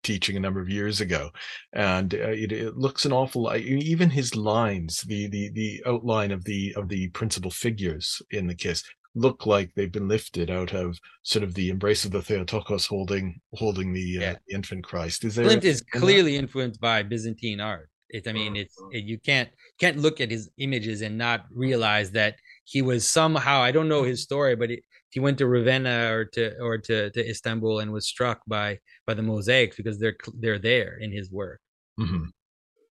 [0.02, 1.30] teaching a number of years ago,
[1.74, 3.60] and it, it, looks an awful lot.
[3.60, 8.56] Even his lines, the the the outline of the of the principal figures in the
[8.56, 8.84] Kiss
[9.16, 13.40] look like they've been lifted out of sort of the embrace of the Theotokos holding
[13.54, 15.26] holding the, uh, the infant Christ.
[15.26, 17.90] Is there Klimt is clearly influenced by Byzantine art.
[18.10, 22.12] It, I mean, it's it, you can't can't look at his images and not realize
[22.12, 26.12] that he was somehow I don't know his story, but it, he went to Ravenna
[26.12, 30.18] or to or to, to Istanbul and was struck by by the mosaics because they're
[30.40, 31.62] they're there in his work.
[32.00, 32.26] Mm-hmm.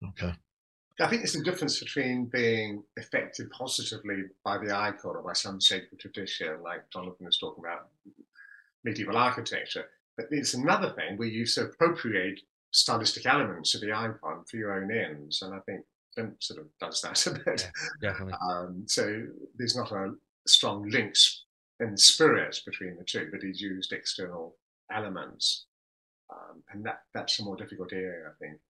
[0.08, 0.34] Okay.
[1.00, 5.60] I think there's a difference between being affected positively by the icon or by some
[5.60, 7.88] sacred tradition, like Jonathan was talking about
[8.84, 9.86] medieval architecture.
[10.16, 12.40] But it's another thing where you so appropriate
[12.72, 15.42] stylistic elements of the icon for your own ends.
[15.42, 15.84] And I think
[16.16, 17.70] Klimt sort of does that a bit.
[18.02, 18.34] Yeah, definitely.
[18.48, 20.14] Um, so there's not a
[20.46, 21.44] strong links
[21.80, 24.56] in spirit between the two, but he's used external
[24.92, 25.66] elements.
[26.30, 28.60] Um, and that, that's a more difficult area, I think.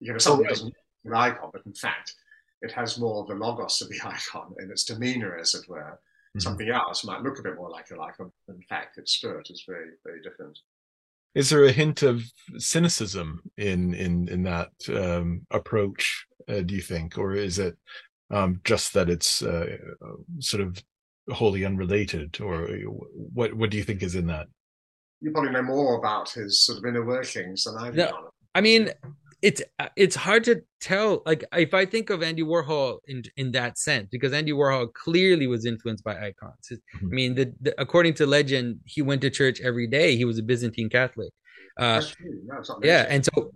[0.00, 2.14] You know, doesn't an icon, but in fact,
[2.62, 5.98] it has more of the logos of the icon in its demeanor, as it were.
[6.30, 6.40] Mm-hmm.
[6.40, 9.48] Something else might look a bit more like an icon, but in fact, its spirit
[9.50, 10.58] is very, very different.
[11.34, 12.22] Is there a hint of
[12.58, 16.26] cynicism in in in that um, approach?
[16.48, 17.76] Uh, do you think, or is it
[18.32, 19.76] um, just that it's uh,
[20.40, 20.82] sort of
[21.30, 22.68] wholly unrelated, or
[23.12, 23.54] what?
[23.54, 24.48] What do you think is in that?
[25.20, 27.96] You probably know more about his sort of inner workings than I do.
[27.96, 28.90] No, I mean,
[29.42, 33.52] it's uh, it's hard to tell like if i think of andy warhol in in
[33.52, 36.54] that sense because andy warhol clearly was influenced by icons.
[36.70, 37.06] Mm-hmm.
[37.06, 40.16] i mean the, the, according to legend he went to church every day.
[40.16, 41.32] He was a byzantine catholic.
[41.78, 42.02] Uh,
[42.82, 43.50] yeah and so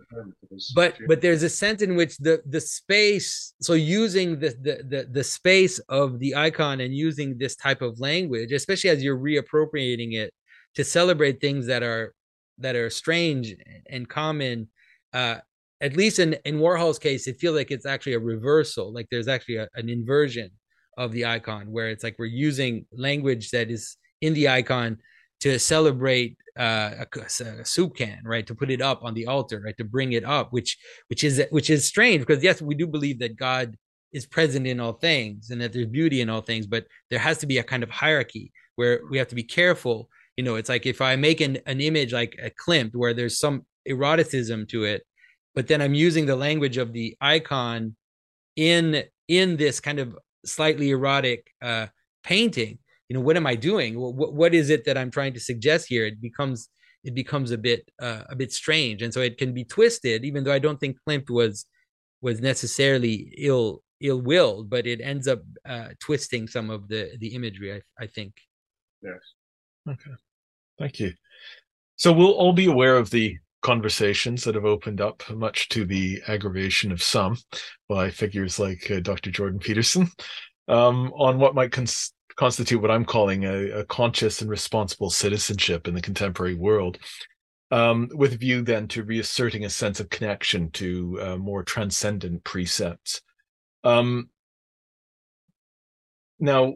[0.73, 5.07] but but there's a sense in which the the space so using the, the the
[5.11, 10.13] the space of the icon and using this type of language especially as you're reappropriating
[10.13, 10.33] it
[10.75, 12.15] to celebrate things that are
[12.57, 13.53] that are strange
[13.89, 14.69] and common
[15.13, 15.37] uh,
[15.85, 18.91] at least in in Warhol's case, it feels like it's actually a reversal.
[18.91, 20.49] Like there's actually a, an inversion
[20.97, 24.97] of the icon, where it's like we're using language that is in the icon
[25.41, 28.47] to celebrate uh, a, a, soup can, right?
[28.47, 29.77] To put it up on the altar, right?
[29.77, 30.77] To bring it up, which
[31.09, 33.77] which is which is strange because yes, we do believe that God
[34.11, 37.37] is present in all things and that there's beauty in all things, but there has
[37.39, 40.09] to be a kind of hierarchy where we have to be careful.
[40.37, 43.37] You know, it's like if I make an, an image like a Klimt where there's
[43.37, 45.03] some eroticism to it,
[45.55, 47.95] but then i'm using the language of the icon
[48.55, 51.87] in in this kind of slightly erotic uh
[52.25, 52.79] painting.
[53.07, 53.97] You know what am i doing?
[53.99, 56.05] What, what is it that i'm trying to suggest here?
[56.05, 56.69] It becomes
[57.03, 59.03] it becomes a bit uh, a bit strange.
[59.03, 61.65] And so it can be twisted even though i don't think klimt was
[62.21, 67.73] was necessarily ill ill-willed but it ends up uh, twisting some of the the imagery
[67.75, 68.33] i, I think.
[69.01, 69.21] Yes.
[69.87, 70.15] Okay.
[70.79, 71.13] Thank you.
[71.95, 76.21] So we'll all be aware of the conversations that have opened up, much to the
[76.27, 77.35] aggravation of some,
[77.89, 79.31] by figures like uh, Dr.
[79.31, 80.07] Jordan Peterson,
[80.67, 85.87] um, on what might cons- constitute what I'm calling a, a, conscious and responsible citizenship
[85.87, 86.99] in the contemporary world.
[87.71, 92.43] Um, with a view then to reasserting a sense of connection to uh, more transcendent
[92.43, 93.23] precepts.
[93.83, 94.29] Um,
[96.39, 96.75] now,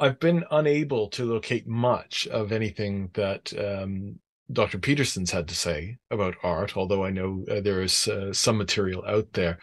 [0.00, 4.18] I've been unable to locate much of anything that um,
[4.52, 4.78] Dr.
[4.78, 9.04] Peterson's had to say about art, although I know uh, there is uh, some material
[9.06, 9.58] out there.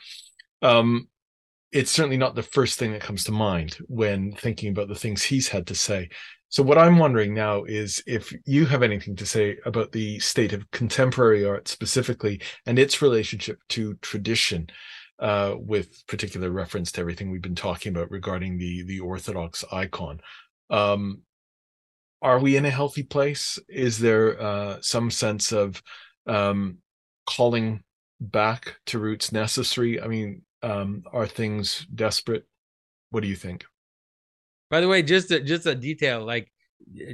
[0.61, 1.07] Um,
[1.71, 5.23] it's certainly not the first thing that comes to mind when thinking about the things
[5.23, 6.09] he's had to say.
[6.49, 10.51] So, what I'm wondering now is if you have anything to say about the state
[10.51, 14.67] of contemporary art specifically and its relationship to tradition,
[15.21, 20.19] uh, with particular reference to everything we've been talking about regarding the the Orthodox icon.
[20.69, 21.21] Um,
[22.21, 23.57] are we in a healthy place?
[23.67, 25.81] Is there uh, some sense of
[26.27, 26.77] um,
[27.25, 27.83] calling
[28.19, 30.01] back to roots necessary?
[30.01, 32.45] I mean, um, are things desperate?
[33.09, 33.65] What do you think?
[34.69, 36.51] By the way, just a, just a detail, like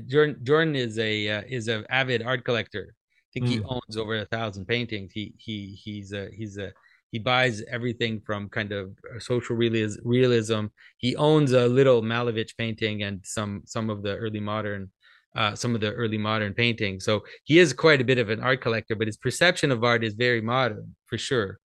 [0.07, 2.93] Jordan, Jordan is a uh, is an avid art collector.
[2.93, 3.49] I think mm.
[3.49, 5.11] he owns over a thousand paintings.
[5.13, 6.71] He he he's a he's a
[7.11, 10.65] he buys everything from kind of social realism.
[10.97, 14.91] He owns a little Malevich painting and some some of the early modern
[15.35, 17.05] uh, some of the early modern paintings.
[17.05, 20.03] So he is quite a bit of an art collector, but his perception of art
[20.03, 21.59] is very modern for sure.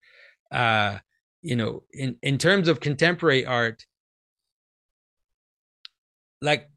[0.51, 0.99] Uh,
[1.41, 3.85] you know, in in terms of contemporary art,
[6.41, 6.69] like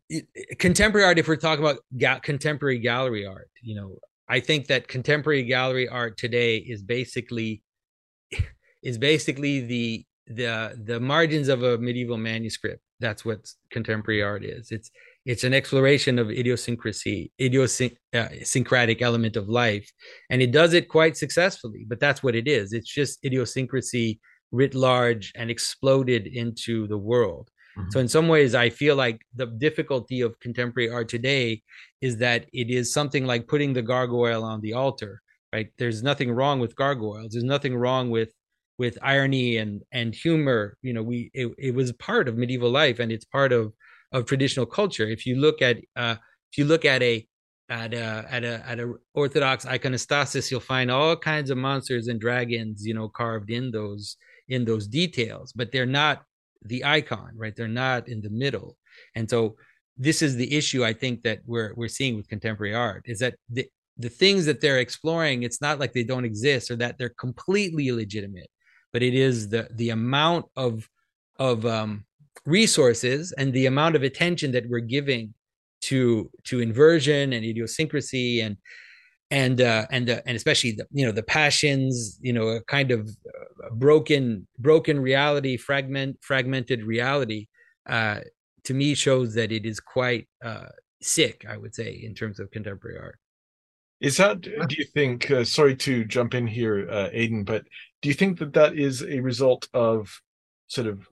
[0.59, 4.87] contemporary art, if we're talking about ga- contemporary gallery art, you know, I think that
[4.87, 7.61] contemporary gallery art today is basically
[8.83, 12.81] is basically the the the margins of a medieval manuscript.
[12.99, 14.71] That's what contemporary art is.
[14.71, 14.89] It's
[15.25, 19.91] it's an exploration of idiosyncrasy, idiosyncratic uh, element of life,
[20.29, 21.85] and it does it quite successfully.
[21.87, 22.73] But that's what it is.
[22.73, 24.19] It's just idiosyncrasy
[24.51, 27.49] writ large and exploded into the world.
[27.77, 27.89] Mm-hmm.
[27.91, 31.63] So in some ways, I feel like the difficulty of contemporary art today
[32.01, 35.21] is that it is something like putting the gargoyle on the altar.
[35.51, 35.69] Right?
[35.77, 37.31] There's nothing wrong with gargoyles.
[37.31, 38.31] There's nothing wrong with
[38.77, 40.77] with irony and and humor.
[40.83, 43.73] You know, we it, it was part of medieval life and it's part of
[44.15, 45.07] of traditional culture.
[45.07, 46.15] If you look at uh,
[46.51, 47.27] if you look at a
[47.69, 52.19] at a at a at a Orthodox iconostasis, you'll find all kinds of monsters and
[52.19, 54.15] dragons, you know, carved in those
[54.47, 56.23] in those details, but they're not
[56.63, 57.55] the icon, right?
[57.55, 58.77] They're not in the middle.
[59.15, 59.57] And so
[59.97, 63.35] this is the issue I think that we're we're seeing with contemporary art is that
[63.49, 67.15] the the things that they're exploring, it's not like they don't exist or that they're
[67.17, 68.49] completely illegitimate,
[68.93, 70.87] but it is the the amount of
[71.37, 72.05] of um,
[72.45, 75.33] resources and the amount of attention that we're giving
[75.81, 78.57] to to inversion and idiosyncrasy and
[79.31, 82.91] and uh, and uh, and especially the you know the passions you know a kind
[82.91, 87.47] of uh, broken broken reality fragment fragmented reality
[87.87, 88.19] uh,
[88.63, 90.67] to me shows that it is quite uh,
[91.01, 93.19] sick i would say in terms of contemporary art.
[94.01, 97.63] Is that do you think uh, sorry to jump in here uh, aidan but
[98.01, 100.21] do you think that that is a result of
[100.67, 101.07] sort of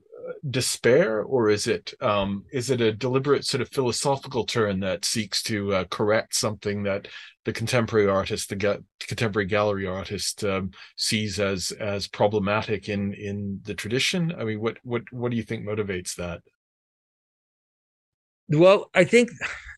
[0.50, 5.42] despair, or is it um, is it a deliberate sort of philosophical turn that seeks
[5.44, 7.08] to uh, correct something that
[7.44, 13.60] the contemporary artist, the ga- contemporary gallery artist, um, sees as as problematic in in
[13.64, 14.32] the tradition?
[14.38, 16.40] I mean, what what what do you think motivates that?
[18.48, 19.30] Well, I think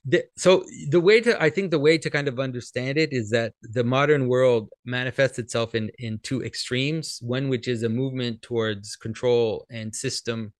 [0.08, 0.64] the, so.
[0.90, 3.84] The way to I think the way to kind of understand it is that the
[3.84, 7.18] modern world manifests itself in in two extremes.
[7.22, 10.52] One which is a movement towards control and system,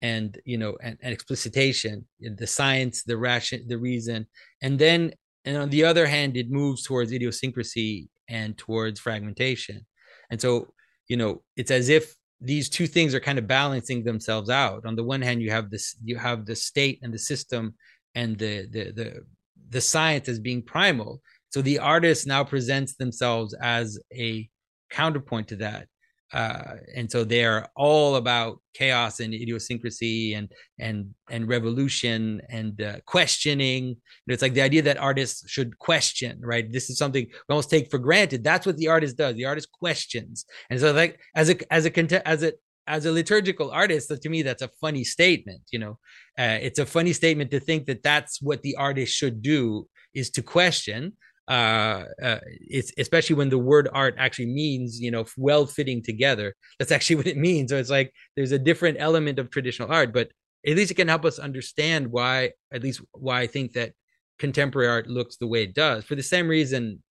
[0.00, 4.26] and you know, and, and explicitation, the science, the ration, the reason,
[4.62, 5.12] and then
[5.44, 9.86] and on the other hand, it moves towards idiosyncrasy and towards fragmentation.
[10.30, 10.68] And so,
[11.08, 14.86] you know, it's as if these two things are kind of balancing themselves out.
[14.86, 17.74] On the one hand, you have this, you have the state and the system
[18.14, 19.24] and the the the
[19.70, 21.20] the science as being primal.
[21.50, 24.48] So the artist now presents themselves as a
[24.90, 25.88] counterpoint to that
[26.34, 30.50] uh, and so they're all about chaos and idiosyncrasy and
[30.80, 33.96] and and revolution and uh, questioning.
[34.26, 36.70] It's like the idea that artists should question, right?
[36.70, 38.42] This is something we almost take for granted.
[38.42, 39.36] That's what the artist does.
[39.36, 42.52] The artist questions, and so like as a as a as a
[42.86, 45.62] as a liturgical artist, to me, that's a funny statement.
[45.70, 45.98] You know,
[46.38, 50.30] uh, it's a funny statement to think that that's what the artist should do is
[50.30, 51.14] to question
[51.46, 56.54] uh, uh, it's especially when the word art actually means you know well fitting together.
[56.78, 57.70] That's actually what it means.
[57.70, 60.30] So it's like there's a different element of traditional art but
[60.66, 63.92] at least it can help us understand why at least why i think that
[64.38, 67.02] contemporary art looks the way it does for the same reason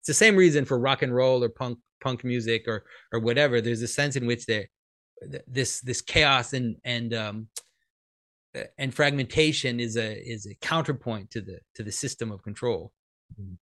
[0.00, 3.60] it's the same reason for rock and roll or punk punk music or or whatever.
[3.60, 4.46] There's a sense in which
[5.22, 7.48] there this this chaos and and um
[8.78, 12.92] and fragmentation is a is a counterpoint to the to the system of control
[13.40, 13.54] mm-hmm.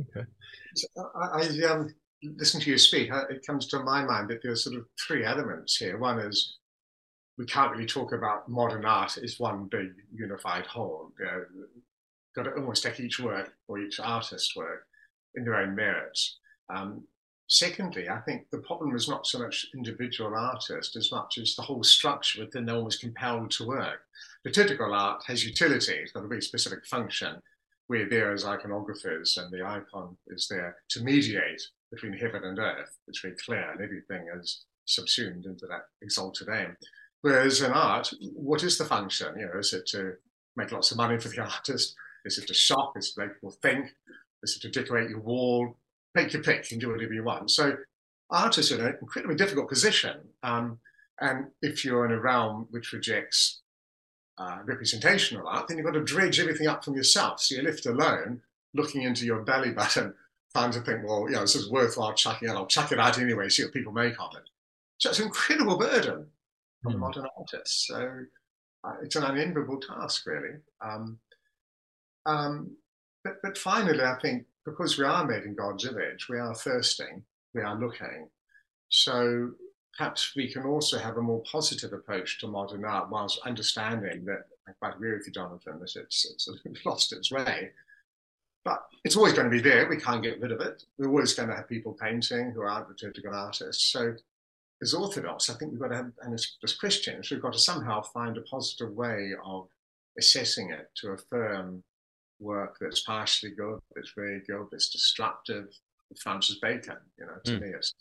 [0.00, 0.26] Okay.
[0.74, 3.10] So I, I um, listen to you speak.
[3.30, 5.98] It comes to my mind that there's sort of three elements here.
[5.98, 6.58] One is
[7.38, 11.12] we can't really talk about modern art as one big unified whole.
[11.18, 11.44] You know,
[12.36, 14.86] got to almost take each work or each artist's work
[15.36, 16.38] in their own merits.
[16.74, 17.04] Um,
[17.48, 21.62] secondly, I think the problem is not so much individual artist as much as the
[21.62, 24.00] whole structure within they're almost compelled to work.
[24.44, 27.40] Liturgical art has utility, it's got a very specific function,
[27.88, 32.96] we're there as iconographers, and the icon is there to mediate between heaven and earth.
[33.08, 36.76] It's very clear, and everything is subsumed into that exalted aim.
[37.20, 39.38] Whereas in art, what is the function?
[39.38, 40.14] You know, is it to
[40.56, 41.94] make lots of money for the artist?
[42.24, 42.94] Is it to shock?
[42.96, 43.92] Is it to make people think?
[44.42, 45.76] Is it to decorate your wall?
[46.16, 47.50] Take your pick and do whatever you want.
[47.50, 47.76] So
[48.30, 50.16] artists are in an incredibly difficult position.
[50.42, 50.78] Um,
[51.20, 53.60] and if you're in a realm which rejects
[54.38, 57.40] uh, representational art, then you've got to dredge everything up from yourself.
[57.40, 58.42] So you're left alone,
[58.74, 60.14] looking into your belly button,
[60.54, 62.56] trying to think, well, you know, this is worthwhile chucking out.
[62.56, 64.48] I'll chuck it out anyway, see what people make of it.
[64.98, 66.26] So it's an incredible burden
[66.82, 66.98] for mm.
[66.98, 67.86] modern artists.
[67.88, 68.20] So
[68.84, 70.56] uh, it's an unenviable task, really.
[70.80, 71.18] Um,
[72.26, 72.76] um,
[73.22, 77.22] but, but finally, I think because we are made in God's image, we are thirsting,
[77.54, 78.28] we are looking.
[78.88, 79.52] So
[79.96, 84.46] perhaps we can also have a more positive approach to modern art whilst understanding that
[84.66, 86.48] I quite agree with you, Jonathan, that it's, it's
[86.84, 87.70] lost its way.
[88.64, 89.88] but it's always going to be there.
[89.88, 90.84] We can't get rid of it.
[90.98, 93.92] We're always going to have people painting who aren't liturgical artists.
[93.92, 94.14] So,
[94.82, 97.58] as Orthodox, I think we've got to have, and as, as Christians, we've got to
[97.58, 99.68] somehow find a positive way of
[100.18, 101.82] assessing it to affirm
[102.40, 105.66] work that's partially good, that's very good, that's destructive.
[106.22, 107.62] Francis Bacon, you know, to mm.
[107.62, 107.92] me, it's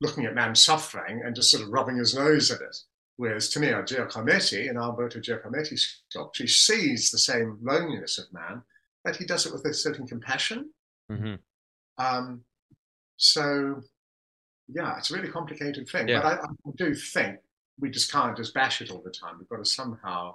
[0.00, 2.76] looking at man's suffering and just sort of rubbing his nose at it.
[3.16, 8.62] Whereas to me, Giacometti, in Alberto Giacometti's sculpture, he sees the same loneliness of man,
[9.04, 10.70] but he does it with a certain compassion.
[11.10, 11.34] Mm-hmm.
[11.98, 12.42] Um,
[13.16, 13.82] so,
[14.68, 16.08] yeah, it's a really complicated thing.
[16.08, 16.22] Yeah.
[16.22, 17.38] But I, I, do think
[17.80, 19.36] we just can't just bash it all the time.
[19.38, 20.34] We've got to somehow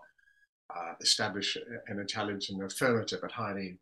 [0.75, 1.57] uh, establish
[1.87, 3.77] an intelligent, affirmative, but highly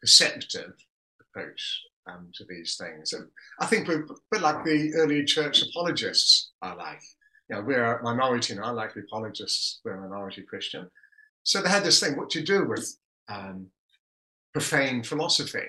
[0.00, 0.72] perceptive
[1.20, 3.12] approach um, to these things.
[3.12, 3.28] And
[3.60, 7.00] I think we're a bit like the early church apologists are like.
[7.48, 10.88] You know, we're a minority now, like the apologists, we're a minority Christian.
[11.42, 12.96] So they had this thing, what do you do with
[13.28, 13.70] um,
[14.52, 15.66] profane philosophy.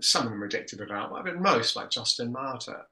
[0.00, 2.86] Some of them rejected it out, but most, like Justin Martyr,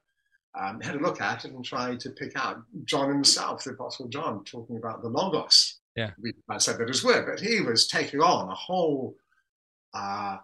[0.59, 4.07] um, had a look at it and tried to pick out John himself, the Apostle
[4.07, 5.79] John, talking about the Logos.
[5.97, 6.11] Yeah.
[6.21, 9.15] We might say that as well, but he was taking on a whole
[9.95, 10.37] uh,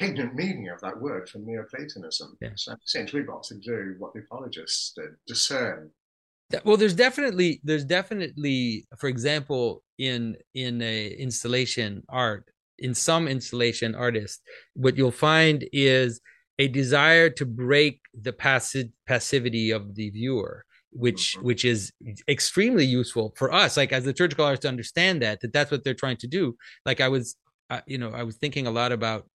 [0.00, 2.38] meaning of that word from Neoplatonism.
[2.40, 2.50] Yeah.
[2.54, 5.90] So essentially, we've got to do what the apologists did, discern.
[6.64, 12.44] Well, there's definitely there's definitely, for example, in in a installation art,
[12.78, 14.42] in some installation artists,
[14.74, 16.20] what you'll find is
[16.60, 20.64] a desire to break the passive passivity of the viewer
[20.94, 21.46] which mm-hmm.
[21.46, 21.92] which is
[22.28, 25.94] extremely useful for us like as liturgical artists to understand that that that's what they're
[25.94, 27.36] trying to do like i was
[27.70, 29.26] uh, you know i was thinking a lot about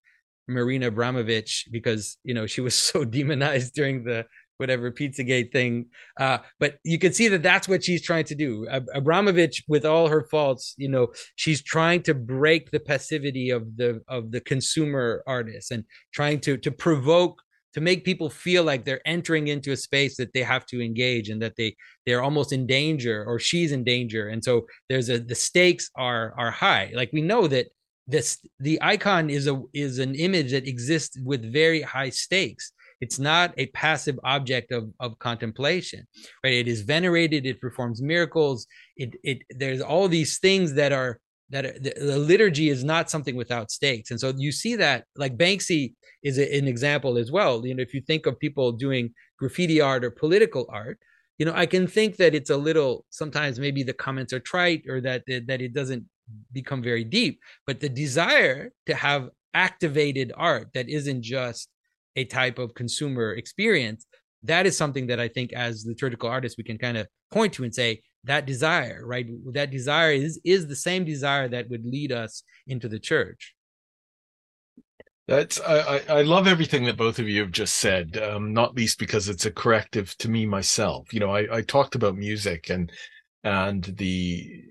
[0.47, 4.25] Marina abramovich because you know she was so demonized during the
[4.59, 5.85] whatever Pizzagate thing.
[6.19, 8.67] Uh, but you can see that that's what she's trying to do.
[8.93, 11.07] Abramovich, with all her faults, you know,
[11.37, 16.57] she's trying to break the passivity of the of the consumer artist and trying to
[16.57, 17.41] to provoke
[17.73, 21.29] to make people feel like they're entering into a space that they have to engage
[21.29, 24.29] and that they they're almost in danger or she's in danger.
[24.29, 26.91] And so there's a the stakes are are high.
[26.93, 27.67] Like we know that
[28.07, 32.71] this the icon is a is an image that exists with very high stakes.
[33.01, 36.05] It's not a passive object of, of contemplation
[36.43, 36.53] right?
[36.53, 38.67] It is venerated it performs miracles.
[38.97, 41.19] It it there's all these things that are
[41.51, 44.11] that the, liturgy is not something without stakes.
[44.11, 45.93] And so you see that like banksy
[46.23, 47.65] is an example as well.
[47.65, 50.99] You know if you think of people doing graffiti art or political art
[51.39, 54.83] you know i can think that it's a little sometimes maybe the comments are trite
[54.87, 56.03] or that that it doesn't
[56.51, 61.69] become very deep but the desire to have activated art that isn't just
[62.15, 64.05] a type of consumer experience
[64.43, 67.63] that is something that i think as liturgical artists we can kind of point to
[67.63, 69.27] and say that desire right?
[69.53, 73.55] That desire is is the same desire that would lead us into the church.
[75.27, 78.97] That's I, I love everything that both of you have just said, um, not least
[78.97, 81.13] because it's a corrective to me myself.
[81.13, 82.91] You know, I, I talked about music and
[83.43, 84.63] and the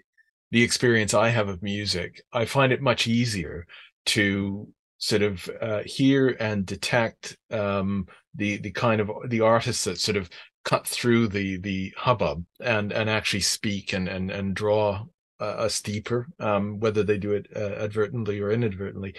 [0.51, 3.67] the experience I have of music, I find it much easier
[4.07, 9.99] to sort of uh, hear and detect um, the the kind of the artists that
[9.99, 10.29] sort of
[10.69, 15.03] cut through the the hubbub and and actually speak and and and draw
[15.41, 19.15] us deeper, um, whether they do it uh, advertently or inadvertently.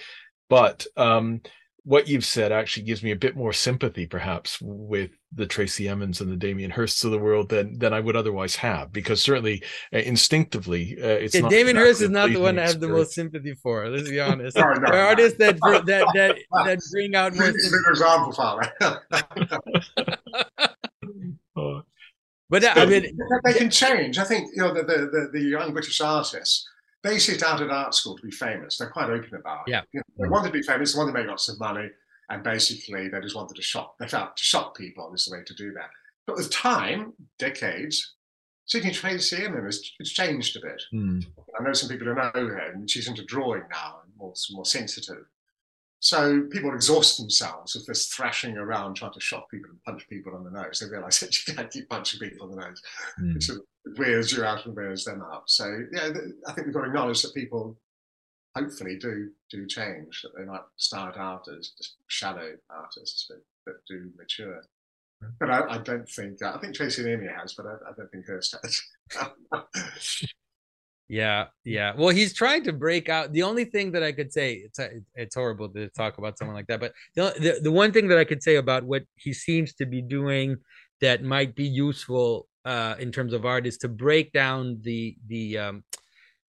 [0.50, 1.42] But um,
[1.84, 6.22] what you've said actually gives me a bit more sympathy, perhaps, with the Tracy Emins
[6.22, 9.64] and the Damien Hirsts of the world than than I would otherwise have, because certainly
[9.92, 12.90] uh, instinctively, uh, it's yeah, not Damien Hirst is not the one I have the
[12.90, 13.90] most sympathy for.
[13.90, 14.56] Let's be honest.
[14.56, 17.50] no, no, there are artists that that that that bring out more.
[17.50, 18.34] example,
[21.60, 21.84] Father.
[22.50, 24.18] but I mean, they can change.
[24.18, 26.68] I think you know the the, the, the young British artists
[27.04, 28.78] they set out at art school to be famous.
[28.78, 29.72] They're quite open about it.
[29.72, 29.82] Yeah.
[29.94, 31.90] You know, they wanted to be famous, they wanted to make lots of money,
[32.30, 33.98] and basically they just wanted to shock.
[34.00, 35.90] They felt to shock people is the way to do that.
[36.28, 38.16] But with time, decades,
[38.66, 40.82] Sidney Tracey Emin has it's changed a bit.
[40.94, 41.26] Mm.
[41.60, 44.66] I know some people who know her, and she's into drawing now and more, more
[44.66, 45.26] sensitive.
[46.02, 50.34] So people exhaust themselves with this thrashing around trying to shock people and punch people
[50.34, 50.80] on the nose.
[50.80, 52.82] They realise that you can't keep punching people on the nose.
[53.22, 53.36] Mm.
[53.36, 55.50] It sort of wears you out and wears them out.
[55.50, 56.10] So yeah,
[56.48, 57.78] I think we've got to acknowledge that people
[58.56, 60.22] hopefully do do change.
[60.22, 64.64] That they might start out as just shallow artists, but, but do mature.
[65.38, 68.26] But I, I don't think I think Tracey Emin has, but I, I don't think
[68.26, 68.82] Hirst has.
[71.10, 71.94] Yeah, yeah.
[71.98, 73.34] Well, he's trying to break out.
[73.34, 74.80] The only thing that I could say, it's
[75.16, 78.20] it's horrible to talk about someone like that, but the, the, the one thing that
[78.20, 80.58] I could say about what he seems to be doing
[81.02, 85.58] that might be useful uh, in terms of art is to break down the the
[85.58, 85.84] um,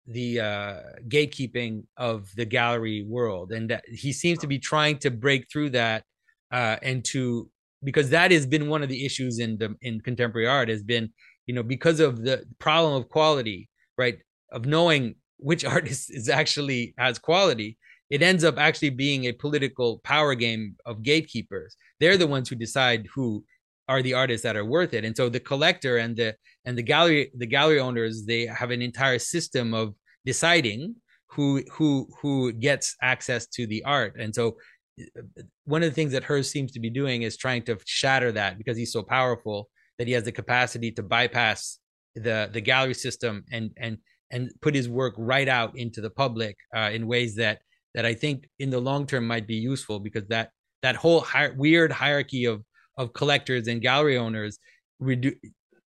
[0.07, 5.12] the uh, gatekeeping of the gallery world, and that he seems to be trying to
[5.12, 6.03] break through that
[6.51, 7.49] uh, and to
[7.84, 11.10] because that has been one of the issues in the in contemporary art has been
[11.45, 14.20] you know because of the problem of quality right
[14.52, 17.78] of knowing which artist is actually has quality
[18.10, 21.76] it ends up actually being a political power game of gatekeepers.
[22.00, 23.43] They're the ones who decide who
[23.88, 25.06] are the artists that are worth it.
[25.06, 26.36] And so the collector and the
[26.66, 29.93] and the gallery the gallery owners they have an entire system of
[30.26, 30.95] deciding
[31.28, 34.16] who who who gets access to the art.
[34.20, 34.58] And so
[35.00, 35.22] uh,
[35.66, 38.58] one of the things that Hirst seems to be doing is trying to shatter that
[38.58, 41.80] because he's so powerful that he has the capacity to bypass
[42.16, 44.00] the the gallery system and and
[44.32, 47.59] and put his work right out into the public uh, in ways that
[47.95, 50.51] that I think in the long term might be useful because that
[50.82, 52.63] that whole hi- weird hierarchy of
[52.97, 54.59] of collectors and gallery owners
[55.01, 55.38] redu-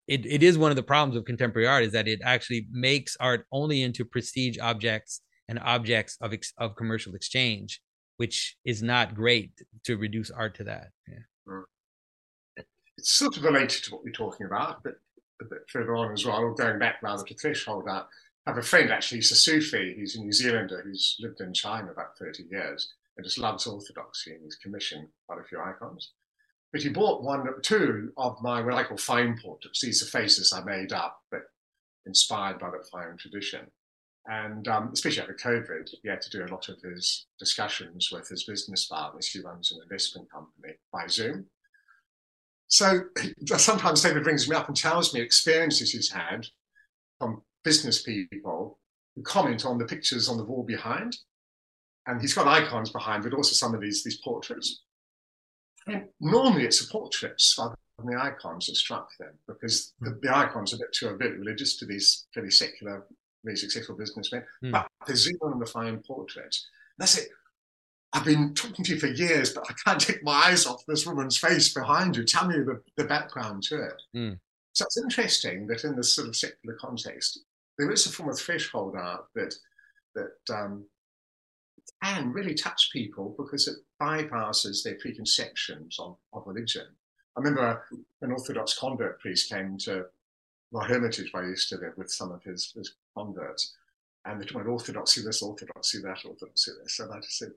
[0.07, 3.15] it, it is one of the problems of contemporary art is that it actually makes
[3.19, 7.81] art only into prestige objects and objects of ex- of commercial exchange
[8.17, 9.51] which is not great
[9.85, 10.89] to reduce art to that.
[11.07, 11.15] Yeah.
[11.47, 11.63] Mm.
[12.97, 14.93] It's sort of related to what we're talking about, but
[15.41, 18.07] a bit further on as well, going back rather to threshold art.
[18.45, 21.53] I have a friend actually, he's a Sufi, he's a New Zealander who's lived in
[21.53, 26.11] China about 30 years and just loves orthodoxy and he's commissioned quite a few icons.
[26.73, 29.79] But he bought one, two of my what I call Fayum portraits.
[29.81, 31.43] These are faces I made up, but
[32.05, 33.67] inspired by the Fayum tradition.
[34.25, 38.27] And um, especially after COVID, he had to do a lot of his discussions with
[38.27, 39.27] his business partners.
[39.27, 41.45] He runs an investment company by Zoom.
[42.67, 43.01] So
[43.57, 46.47] sometimes David brings me up and tells me experiences he's had
[47.19, 48.79] from business people
[49.15, 51.15] who comment on the pictures on the wall behind.
[52.05, 54.81] And he's got icons behind, but also some of these, these portraits.
[55.87, 60.35] And normally it's the portraits rather than the icons that struck them because the, the
[60.35, 63.05] icons are a bit too a bit religious to these fairly secular
[63.43, 64.71] very successful businessmen, mm.
[64.71, 66.67] but they zoom on the Fayum portraits.
[66.97, 67.29] That's it.
[68.13, 71.05] I've been talking to you for years, but I can't take my eyes off this
[71.05, 72.23] woman's face behind you.
[72.23, 74.01] Tell me the, the background to it.
[74.15, 74.39] Mm.
[74.73, 77.39] So it's interesting that in this sort of secular context,
[77.77, 79.55] there is a form of threshold art that
[80.15, 80.85] that um,
[82.03, 86.85] can really touch people because it bypasses their preconceptions of, of religion.
[87.35, 87.83] I remember
[88.21, 90.05] an Orthodox convert priest came to
[90.71, 93.75] my hermitage where I used to live with some of his, his converts.
[94.25, 96.99] And they talked about orthodoxy this, orthodoxy that, orthodoxy this.
[96.99, 97.51] And I just said,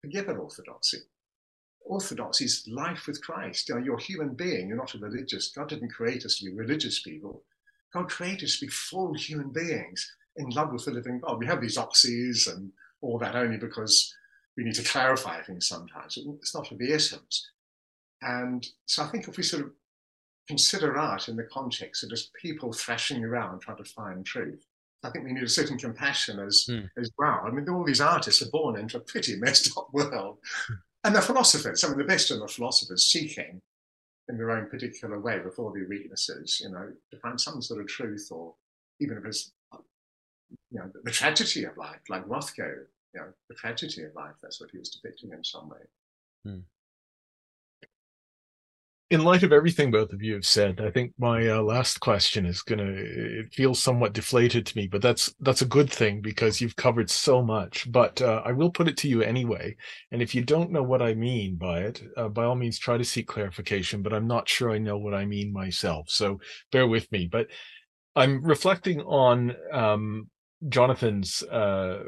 [0.00, 0.98] forget orthodoxy.
[1.84, 3.68] Orthodoxy is life with Christ.
[3.68, 5.50] You know, you're a human being, you're not a religious.
[5.50, 7.42] God didn't create us to be religious people.
[7.92, 11.38] God created us to be full human beings in love with the living God.
[11.38, 14.14] We have these oxys and all that only because
[14.56, 16.18] we need to clarify things sometimes.
[16.40, 17.50] It's not of the essence.
[18.22, 19.72] And so I think if we sort of
[20.48, 24.64] consider art in the context of just people thrashing around trying to find truth,
[25.04, 26.88] I think we need a certain compassion as mm.
[26.96, 27.42] as well.
[27.44, 30.38] I mean, all these artists are born into a pretty messed up world,
[31.02, 31.82] and they're philosophers.
[31.82, 33.60] I mean, the best of the philosophers seeking
[34.32, 37.80] in their own particular way with all their weaknesses, you know, to find some sort
[37.80, 38.54] of truth, or
[38.98, 39.52] even if it's
[40.70, 44.34] you know the, tragedy of life, like Rothko, you know, the tragedy of life.
[44.42, 45.78] That's what he was depicting in some way.
[46.48, 46.62] Mm
[49.12, 52.46] in light of everything both of you have said, I think my uh, last question
[52.46, 56.62] is gonna it feels somewhat deflated to me, but that's that's a good thing because
[56.62, 57.92] you've covered so much.
[57.92, 59.76] But uh, I will put it to you anyway,
[60.12, 62.96] and if you don't know what I mean by it, uh, by all means try
[62.96, 64.00] to seek clarification.
[64.00, 66.40] But I'm not sure I know what I mean myself, so
[66.70, 67.28] bear with me.
[67.30, 67.48] But
[68.16, 70.30] I'm reflecting on um,
[70.70, 72.02] Jonathan's uh,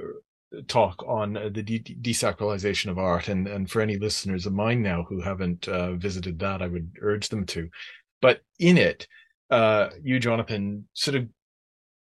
[0.63, 5.05] talk on the de- desacralization of art, and and for any listeners of mine now
[5.09, 7.69] who haven't uh, visited that, I would urge them to.
[8.21, 9.07] But in it,
[9.51, 11.29] uh, you, Jonathan, sort of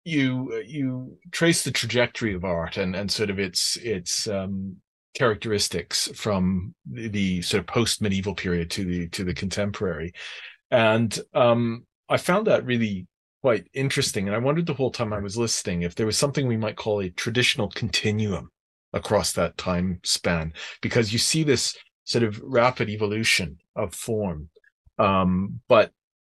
[0.03, 4.77] you you trace the trajectory of art and and sort of its its um,
[5.15, 10.13] characteristics from the, the sort of post medieval period to the to the contemporary,
[10.71, 13.07] and um, I found that really
[13.45, 14.25] quite interesting.
[14.25, 16.77] And I wondered the whole time I was listening if there was something we might
[16.77, 18.49] call a traditional continuum
[18.91, 24.49] across that time span, because you see this sort of rapid evolution of form.
[24.97, 25.91] Um, but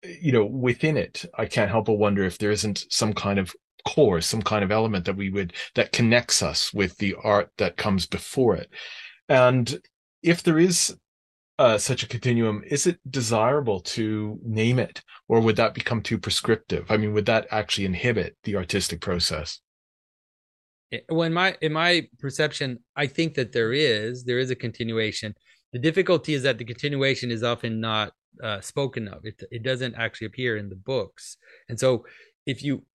[0.04, 3.56] you know, within it, I can't help but wonder if there isn't some kind of
[3.88, 7.78] core, some kind of element that we would that connects us with the art that
[7.78, 8.70] comes before it.
[9.30, 9.80] And
[10.22, 10.94] if there is
[11.60, 16.18] uh, such a continuum, is it desirable to name it, or would that become too
[16.18, 16.86] prescriptive?
[16.90, 19.60] I mean, would that actually inhibit the artistic process?
[21.10, 25.36] Well, in my in my perception, I think that there is there is a continuation.
[25.74, 29.26] The difficulty is that the continuation is often not uh, spoken of.
[29.26, 31.38] It it doesn't actually appear in the books,
[31.68, 32.06] and so
[32.46, 32.86] if you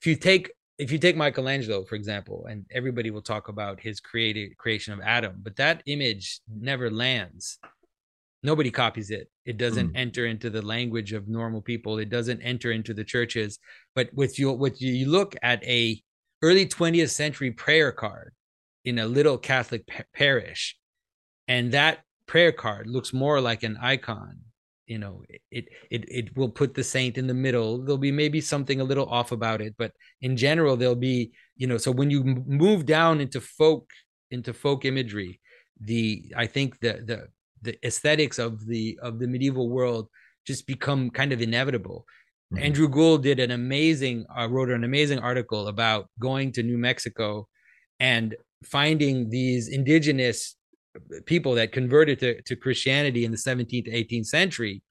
[0.00, 3.98] if you take if you take Michelangelo, for example, and everybody will talk about his
[3.98, 7.58] created creation of Adam, but that image never lands.
[8.42, 9.28] Nobody copies it.
[9.44, 9.96] It doesn't mm.
[9.96, 11.98] enter into the language of normal people.
[11.98, 13.58] It doesn't enter into the churches.
[13.94, 16.00] But with you, with you look at a
[16.42, 18.32] early 20th century prayer card
[18.84, 20.76] in a little Catholic pa- parish,
[21.48, 24.38] and that prayer card looks more like an icon
[24.90, 28.40] you know it it it will put the saint in the middle there'll be maybe
[28.40, 32.10] something a little off about it but in general there'll be you know so when
[32.10, 33.88] you move down into folk
[34.32, 35.40] into folk imagery
[35.80, 37.28] the i think the the
[37.62, 40.08] the aesthetics of the of the medieval world
[40.46, 42.04] just become kind of inevitable
[42.52, 42.64] mm-hmm.
[42.64, 47.46] andrew gould did an amazing uh, wrote an amazing article about going to new mexico
[47.98, 48.34] and
[48.64, 50.56] finding these indigenous
[51.26, 54.82] people that converted to, to Christianity in the 17th to 18th century.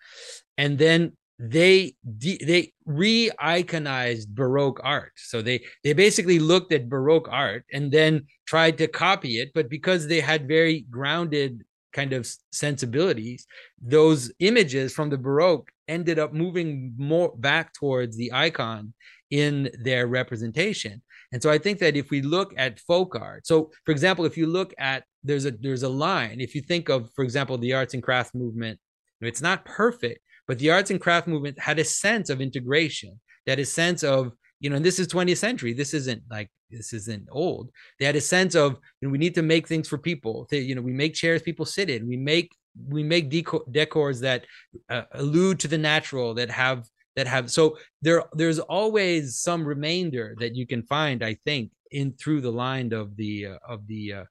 [0.58, 7.64] And then they they re-iconized baroque art so they they basically looked at baroque art
[7.72, 11.64] and then tried to copy it but because they had very grounded
[11.94, 13.46] kind of sensibilities
[13.82, 18.94] those images from the baroque ended up moving more back towards the icon
[19.32, 23.72] in their representation and so I think that if we look at folk art, so
[23.86, 26.40] for example, if you look at there's a there's a line.
[26.40, 28.80] If you think of, for example, the arts and crafts movement,
[29.22, 33.60] it's not perfect, but the arts and craft movement had a sense of integration, that
[33.60, 35.74] a sense of you know, and this is 20th century.
[35.74, 37.72] This isn't like this isn't old.
[38.00, 40.48] They had a sense of you know we need to make things for people.
[40.50, 42.08] They, you know, we make chairs people sit in.
[42.08, 42.52] We make
[42.88, 44.46] we make decor, decors that
[44.90, 46.86] uh, allude to the natural, that have
[47.20, 52.14] that have so there there's always some remainder that you can find i think in
[52.14, 54.24] through the line of the uh, of the uh,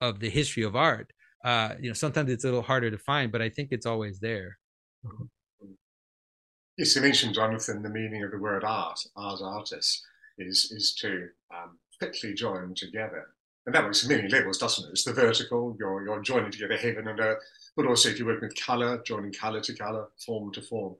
[0.00, 1.12] of the history of art
[1.44, 4.20] uh you know sometimes it's a little harder to find but i think it's always
[4.20, 4.58] there
[6.76, 9.00] yes you mentioned jonathan the meaning of the word art.
[9.16, 10.02] Art artist
[10.38, 13.28] is is to um, fitly join together.
[13.66, 14.92] And that works many levels doesn't it?
[14.92, 17.42] It's the vertical you're you're joining together heaven and earth
[17.76, 20.96] but also if you work with color joining color to color form to form.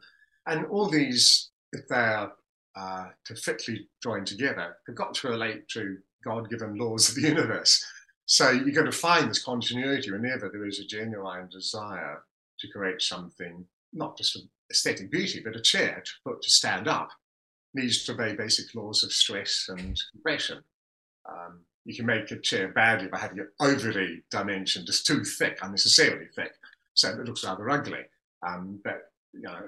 [0.47, 2.31] And all these, if they're
[2.77, 7.23] uh, to fitly join together, they've got to relate to God given laws of the
[7.29, 7.85] universe.
[8.27, 12.23] So you're going to find this continuity whenever there is a genuine desire
[12.59, 16.89] to create something, not just an aesthetic beauty, but a chair to put to stand
[16.89, 17.11] up,
[17.75, 20.63] needs to obey basic laws of stress and compression.
[21.29, 25.59] Um, you can make a chair badly by having it overly dimensioned, just too thick,
[25.63, 26.53] unnecessarily thick,
[26.95, 28.03] so it looks rather ugly.
[28.47, 29.59] Um, but you know,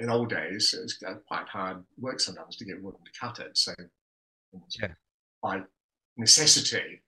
[0.00, 3.56] in old days, it was quite hard work sometimes to get wood to cut it.
[3.56, 3.72] So,
[4.80, 4.88] yeah.
[5.42, 5.62] by
[6.16, 7.02] necessity,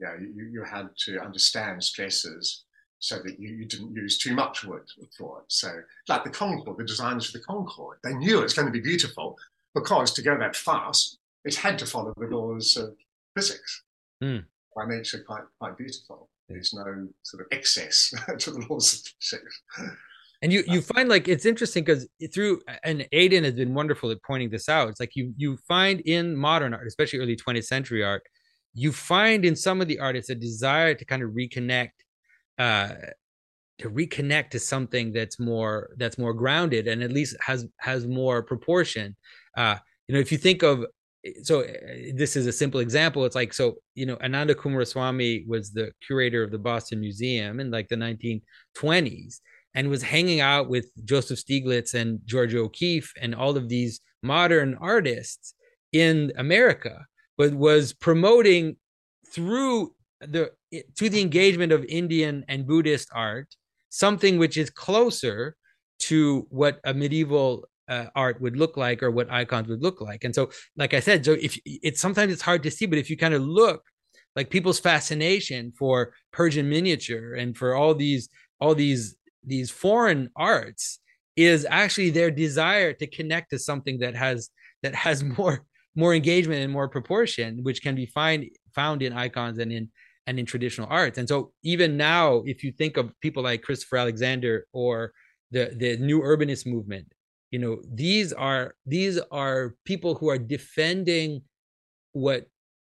[0.00, 2.64] yeah, you, you had to understand stresses
[3.00, 4.82] so that you, you didn't use too much wood
[5.16, 5.44] for it.
[5.48, 5.70] So,
[6.08, 9.36] like the Concorde, the designers for the Concorde, they knew it's going to be beautiful
[9.74, 12.94] because to go that fast, it had to follow the laws of
[13.36, 13.82] physics.
[14.22, 14.44] Mm.
[14.76, 16.28] By nature, quite quite beautiful.
[16.48, 19.62] There's no sort of excess to the laws of physics
[20.42, 24.22] and you you find like it's interesting because through and Aidan has been wonderful at
[24.22, 24.88] pointing this out.
[24.88, 28.22] It's like you you find in modern art, especially early 20th century art,
[28.72, 31.90] you find in some of the artists a desire to kind of reconnect,
[32.60, 32.90] uh,
[33.78, 38.42] to reconnect to something that's more that's more grounded and at least has has more
[38.42, 39.16] proportion.
[39.56, 40.84] Uh, you know, if you think of
[41.42, 41.64] so
[42.14, 43.24] this is a simple example.
[43.24, 47.70] It's like so you know Ananda Coomaraswamy was the curator of the Boston Museum in
[47.70, 49.40] like the 1920s
[49.74, 54.76] and was hanging out with Joseph stieglitz and Georgia O'Keeffe and all of these modern
[54.80, 55.54] artists
[55.92, 57.06] in America,
[57.38, 58.76] but was promoting
[59.26, 60.50] through the
[60.96, 63.48] to the engagement of Indian and Buddhist art
[63.90, 65.56] something which is closer
[65.98, 70.24] to what a medieval uh, art would look like or what icons would look like.
[70.24, 73.10] And so, like I said, so if it's sometimes it's hard to see, but if
[73.10, 73.82] you kind of look
[74.36, 78.28] like people's fascination for Persian miniature and for all these
[78.60, 81.00] all these these foreign arts
[81.36, 84.50] is actually their desire to connect to something that has
[84.82, 85.64] that has more
[85.96, 89.90] more engagement and more proportion which can be find found in icons and in
[90.30, 91.18] and in traditional arts.
[91.18, 95.12] And so even now if you think of people like christopher alexander or
[95.50, 97.06] the the new urbanist movement
[97.50, 101.42] you know these are these are people who are defending
[102.12, 102.46] what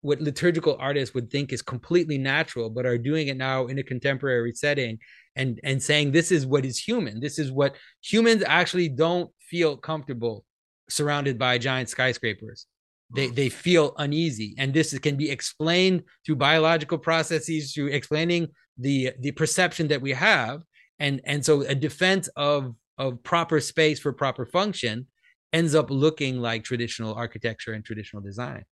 [0.02, 3.82] what liturgical artists would think is completely natural but are doing it now in a
[3.82, 4.98] contemporary setting
[5.36, 7.20] and and saying this is what is human.
[7.20, 10.44] This is what humans actually don't feel comfortable
[10.88, 12.66] surrounded by giant skyscrapers
[13.14, 18.48] they they feel uneasy and this can be explained through biological processes through explaining
[18.78, 20.62] the the perception that we have
[20.98, 25.06] and and so a defense of of proper space for proper function
[25.52, 28.64] ends up looking like traditional architecture and traditional design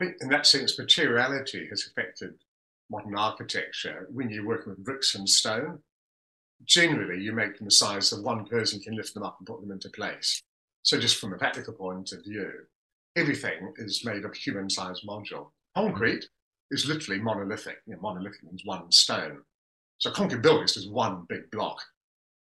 [0.00, 2.34] in that sense, materiality has affected
[2.90, 4.06] modern architecture.
[4.10, 5.78] When you're working with bricks and stone,
[6.64, 9.60] generally you make them the size that one person can lift them up and put
[9.60, 10.42] them into place.
[10.86, 12.48] So just from a practical point of view,
[13.16, 15.50] everything is made of human-sized module.
[15.74, 16.24] Concrete
[16.70, 17.78] is literally monolithic.
[17.86, 19.40] You know, monolithic means one stone.
[19.98, 21.80] So concrete building is one big block.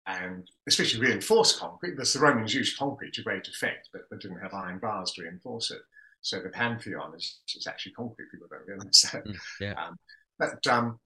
[0.06, 4.54] And especially reinforced concrete, the Romans used concrete to great effect, but they didn't have
[4.54, 5.82] iron bars to reinforce it.
[6.20, 9.26] So the Pantheon is, is actually concrete, people don't realize that.
[9.26, 9.72] Mm, yeah.
[9.72, 9.96] Um,
[10.38, 11.00] but um,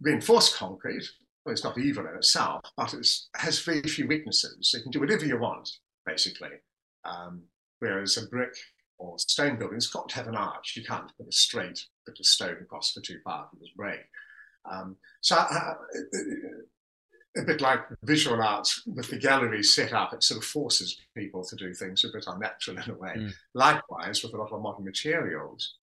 [0.00, 1.04] reinforced concrete,
[1.44, 4.56] well, it's not evil in itself, but it has very few weaknesses.
[4.70, 5.68] So you can do whatever you want,
[6.06, 6.50] basically.
[7.06, 7.42] Um,
[7.78, 8.54] whereas a brick
[8.98, 10.74] or stone building has got to have an arch.
[10.76, 14.00] You can't put a straight bit of stone across for too far, it will break.
[14.70, 15.74] Um, so uh,
[17.36, 21.44] a bit like visual arts with the gallery set up, it sort of forces people
[21.44, 23.14] to do things a bit unnatural in a way.
[23.16, 23.32] Mm.
[23.54, 25.74] Likewise, with a lot of modern materials,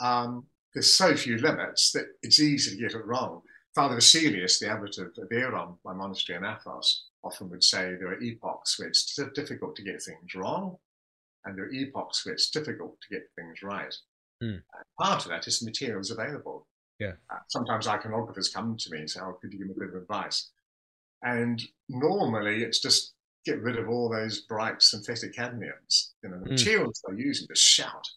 [0.00, 3.42] um, there's so few limits that it's easy to get it wrong.
[3.74, 8.20] Father Vasileios, the abbot of Iviron, my monastery in Athos, often would say there are
[8.20, 10.76] epochs where it's difficult to get things wrong,
[11.44, 13.94] and there are epochs where it's difficult to get things right.
[14.42, 14.60] Mm.
[14.98, 16.66] part of that is the materials available.
[16.98, 17.12] Yeah.
[17.30, 19.94] Uh, sometimes iconographers come to me and say, "Oh, could you give me a bit
[19.94, 20.50] of advice?"
[21.22, 23.14] And normally it's just
[23.44, 26.10] get rid of all those bright synthetic cadmiums.
[26.22, 26.50] You know, the mm.
[26.50, 28.08] materials they're using to shout.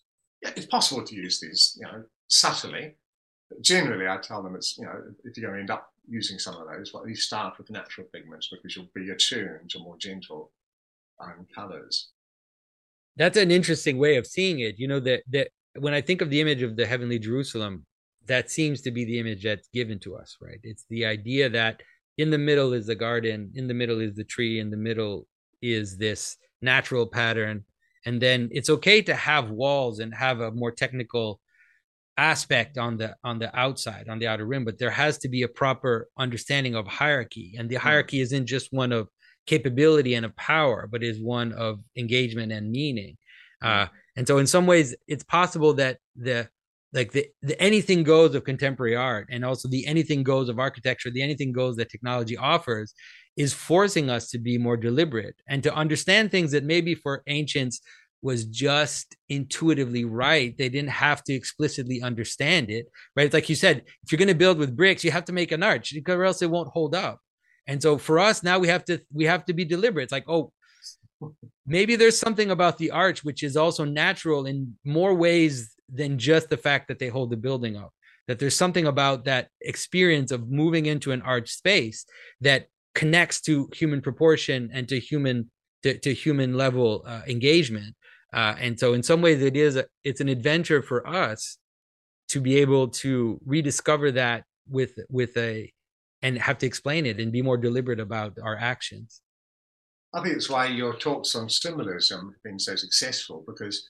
[0.41, 2.95] Yeah, it's possible to use these, you know, subtly.
[3.61, 6.55] Generally, I tell them it's, you know, if you're going to end up using some
[6.55, 9.97] of those, well, at least start with natural pigments because you'll be attuned to more
[9.97, 10.51] gentle
[11.19, 12.09] um, colors.
[13.17, 14.77] That's an interesting way of seeing it.
[14.77, 17.85] You know, that that when I think of the image of the heavenly Jerusalem,
[18.25, 20.59] that seems to be the image that's given to us, right?
[20.63, 21.81] It's the idea that
[22.17, 25.27] in the middle is the garden in the middle is the tree in the middle
[25.61, 27.63] is this natural pattern
[28.05, 31.41] and then it's okay to have walls and have a more technical
[32.17, 35.41] aspect on the on the outside on the outer rim but there has to be
[35.41, 37.55] a proper understanding of hierarchy.
[37.57, 37.87] And the mm-hmm.
[37.87, 39.09] hierarchy isn't just one of
[39.45, 43.17] capability and of power but is one of engagement and meaning.
[43.61, 46.47] Uh, and so in some ways it's possible that the
[46.93, 51.09] like the, the anything goes of contemporary art and also the anything goes of architecture
[51.09, 52.93] the anything goes that technology offers
[53.35, 57.81] is forcing us to be more deliberate and to understand things that maybe for ancients
[58.21, 60.57] was just intuitively right.
[60.57, 63.25] They didn't have to explicitly understand it right?
[63.25, 65.51] It's like you said if you're going to build with bricks you have to make
[65.51, 67.19] an arch because or else it won't hold up.
[67.67, 70.03] And so for us now we have to we have to be deliberate.
[70.03, 70.51] It's like oh
[71.65, 76.49] maybe there's something about the arch which is also natural in more ways than just
[76.49, 77.93] the fact that they hold the building up.
[78.27, 82.05] That there's something about that experience of moving into an arch space
[82.41, 85.51] that connects to human proportion and to human
[85.83, 87.95] to, to human level uh, engagement
[88.35, 91.57] uh, and so in some ways it is a, it's an adventure for us
[92.27, 95.71] to be able to rediscover that with with a
[96.21, 99.21] and have to explain it and be more deliberate about our actions
[100.13, 103.89] i think it's why your talks on symbolism have been so successful because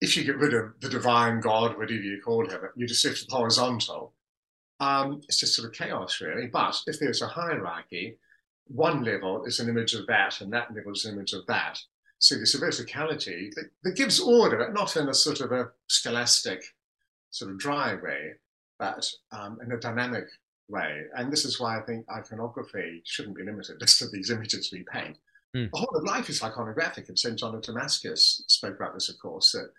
[0.00, 3.28] if you get rid of the divine God, whatever you call him, you just shift
[3.28, 4.12] the horizontal.
[4.78, 6.48] Um, it's just sort of chaos, really.
[6.48, 8.18] But if there's a hierarchy,
[8.66, 11.78] one level is an image of that, and that level is an image of that.
[12.18, 16.62] So there's a verticality that, that gives order, not in a sort of a scholastic,
[17.30, 18.32] sort of dry way,
[18.78, 20.24] but um, in a dynamic
[20.68, 21.02] way.
[21.14, 24.84] And this is why I think iconography shouldn't be limited just to these images we
[24.90, 25.18] paint.
[25.56, 25.70] Mm.
[25.70, 27.38] The whole of life is iconographic, and St.
[27.38, 29.70] John of Damascus spoke about this, of course, that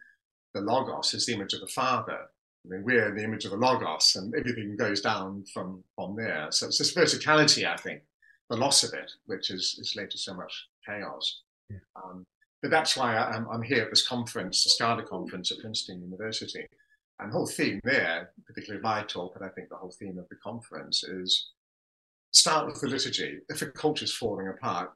[0.53, 2.17] the Logos is the image of the Father.
[2.65, 6.47] I mean, we're the image of the Logos, and everything goes down from, from there.
[6.51, 8.01] So it's this verticality, I think,
[8.49, 11.41] the loss of it, which has, has led to so much chaos.
[11.69, 11.77] Yeah.
[11.95, 12.25] Um,
[12.61, 16.01] but that's why I, am I'm here at this conference, the SCADA conference at Princeton
[16.01, 16.65] University.
[17.19, 20.29] And the whole theme there, particularly my talk, and I think the whole theme of
[20.29, 21.51] the conference is
[22.31, 23.39] start with the liturgy.
[23.49, 24.91] If a culture is falling apart,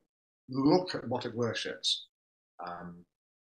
[0.50, 2.06] look at what it worships.
[2.66, 3.06] Um,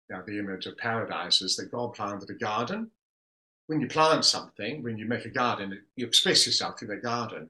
[0.10, 2.92] the image of paradise is that God planted a garden.
[3.68, 7.50] When you plant something, when you make a garden, you express yourself through the garden.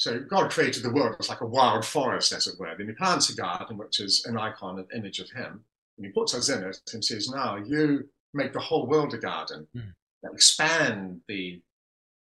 [0.00, 2.74] So God created the world as like a wild forest, as it were.
[2.74, 5.62] Then he plants a garden, which is an icon, an image of him.
[5.98, 9.18] And he puts us in it and says, now you make the whole world a
[9.18, 9.68] garden.
[9.76, 9.92] Mm.
[10.32, 11.60] expand the,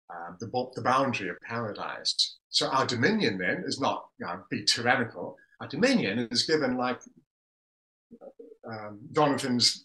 [0.08, 0.46] uh, the,
[0.76, 2.36] the boundary of paradise.
[2.48, 5.36] So our dominion then is not you know, be tyrannical.
[5.60, 7.00] Our dominion is given like
[8.66, 9.84] um, Jonathan's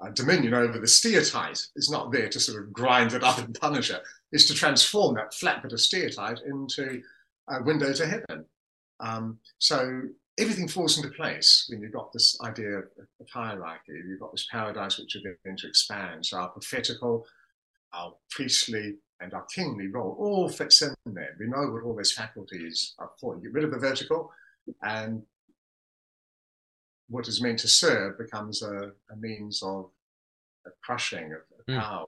[0.00, 3.54] uh, dominion over the steatite is not there to sort of grind it up and
[3.60, 4.00] punish it.
[4.32, 7.02] It's to transform that flat bit of steatite into
[7.50, 8.44] a window to heaven.
[9.00, 10.02] Um, so
[10.38, 12.84] everything falls into place when you've got this idea of,
[13.20, 13.92] of hierarchy.
[14.06, 16.26] You've got this paradise which are going to expand.
[16.26, 17.26] So our prophetical,
[17.92, 21.36] our priestly, and our kingly role all fits in there.
[21.38, 23.34] We know what all those faculties are for.
[23.34, 24.30] You get rid of the vertical,
[24.82, 25.22] and
[27.08, 29.90] what is meant to serve becomes a, a means of
[30.66, 31.80] a crushing of, of mm.
[31.80, 32.06] power.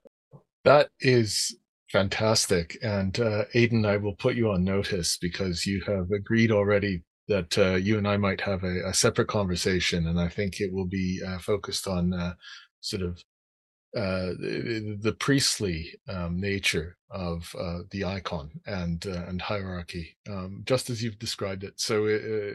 [0.63, 1.57] That is
[1.91, 2.77] fantastic.
[2.81, 7.57] And uh, Aidan, I will put you on notice because you have agreed already that
[7.57, 10.87] uh, you and I might have a, a, separate conversation, and I think it will
[10.87, 12.33] be uh, focused on uh,
[12.81, 13.23] sort of
[13.95, 20.89] uh, the, the, priestly um, nature of uh, the icon and and hierarchy, um, just
[20.89, 21.73] as you've described it.
[21.79, 22.05] So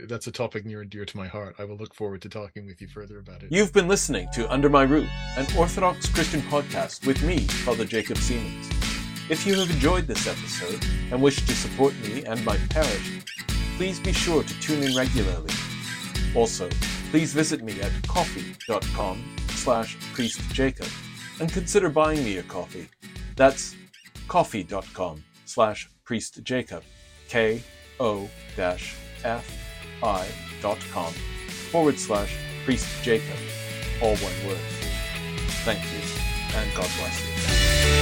[0.09, 1.57] that's a topic near and dear to my heart.
[1.59, 3.53] I will look forward to talking with you further about it.
[3.53, 8.17] You've been listening to Under My Roof, an Orthodox Christian podcast with me, Father Jacob
[8.17, 8.86] Siemens.
[9.29, 13.25] If you have enjoyed this episode and wish to support me and my parish,
[13.77, 15.53] please be sure to tune in regularly.
[16.35, 16.69] Also,
[17.11, 20.89] please visit me at ko-fi.com slash priestjacob
[21.41, 22.89] and consider buying me a coffee.
[23.35, 23.75] That's
[24.29, 26.83] ko-fi.com slash priestjacob,
[27.29, 28.29] K-O-F-I
[31.73, 33.39] forward slash priestjacob,
[34.01, 34.61] all one word.
[35.65, 36.01] Thank you,
[36.57, 37.21] and God bless
[37.91, 37.96] you.